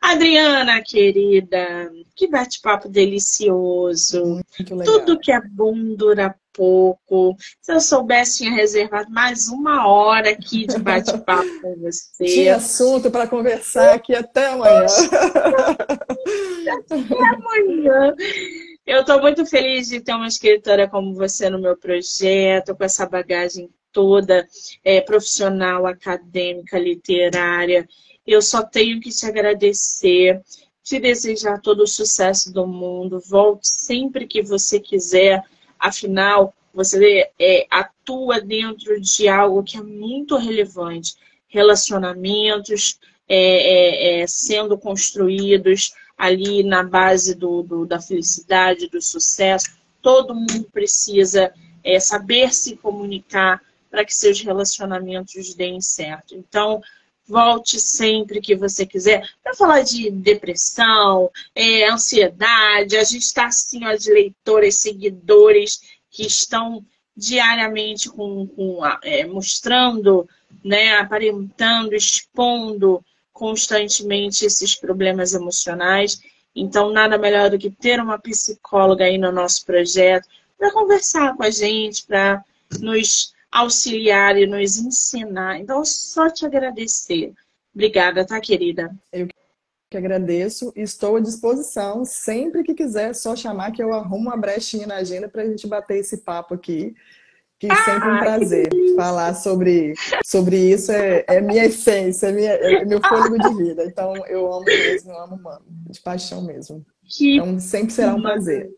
[0.00, 4.40] Adriana, querida, que bate-papo delicioso.
[4.84, 7.34] Tudo que é bom dura pouco.
[7.62, 12.24] Se eu soubesse, tinha reservado mais uma hora aqui de bate-papo com você.
[12.26, 14.84] Tinha assunto para conversar aqui até amanhã.
[16.70, 16.94] até
[17.34, 18.14] amanhã.
[18.86, 23.06] Eu estou muito feliz de ter uma escritora como você no meu projeto, com essa
[23.06, 24.46] bagagem toda,
[24.84, 27.88] é, profissional, acadêmica, literária.
[28.26, 30.38] Eu só tenho que te agradecer,
[30.82, 33.18] te desejar todo o sucesso do mundo.
[33.18, 35.42] Volte sempre que você quiser.
[35.80, 41.16] Afinal, você é, atua dentro de algo que é muito relevante.
[41.48, 49.70] Relacionamentos é, é, é sendo construídos ali na base do, do, da felicidade, do sucesso.
[50.02, 51.52] Todo mundo precisa
[51.82, 56.34] é, saber se comunicar para que seus relacionamentos deem certo.
[56.34, 56.80] Então,
[57.30, 62.96] volte sempre que você quiser para falar de depressão, é, ansiedade.
[62.96, 66.84] A gente está assim, ó, de leitoras, seguidores que estão
[67.16, 70.28] diariamente com, com é, mostrando,
[70.64, 76.20] né, aparentando, expondo constantemente esses problemas emocionais.
[76.54, 80.28] Então, nada melhor do que ter uma psicóloga aí no nosso projeto
[80.58, 82.44] para conversar com a gente, para
[82.80, 85.58] nos auxiliar e nos ensinar.
[85.58, 87.32] Então, só te agradecer.
[87.74, 88.94] Obrigada, tá, querida?
[89.12, 89.28] Eu
[89.90, 92.04] que agradeço estou à disposição.
[92.04, 95.46] Sempre que quiser, é só chamar que eu arrumo uma brechinha na agenda para a
[95.46, 96.94] gente bater esse papo aqui.
[97.58, 99.92] Que ah, sempre um prazer falar sobre,
[100.24, 100.92] sobre isso.
[100.92, 103.84] É, é minha essência, é, minha, é meu fôlego de vida.
[103.84, 105.64] Então, eu amo mesmo, eu amo, mano.
[105.90, 106.86] De paixão mesmo.
[107.04, 108.70] Que então, sempre será um prazer.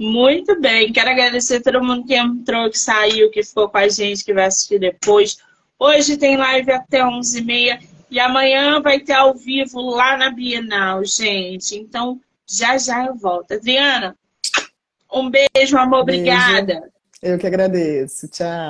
[0.00, 0.90] Muito bem.
[0.94, 4.32] Quero agradecer a todo mundo que entrou, que saiu, que ficou com a gente, que
[4.32, 5.36] vai assistir depois.
[5.78, 11.76] Hoje tem live até 11h30 e amanhã vai ter ao vivo lá na Bienal, gente.
[11.76, 13.52] Então, já já eu volto.
[13.52, 14.16] Adriana,
[15.12, 16.06] um beijo, amor.
[16.06, 16.22] Beijo.
[16.22, 16.90] Obrigada.
[17.20, 18.26] Eu que agradeço.
[18.28, 18.48] Tchau.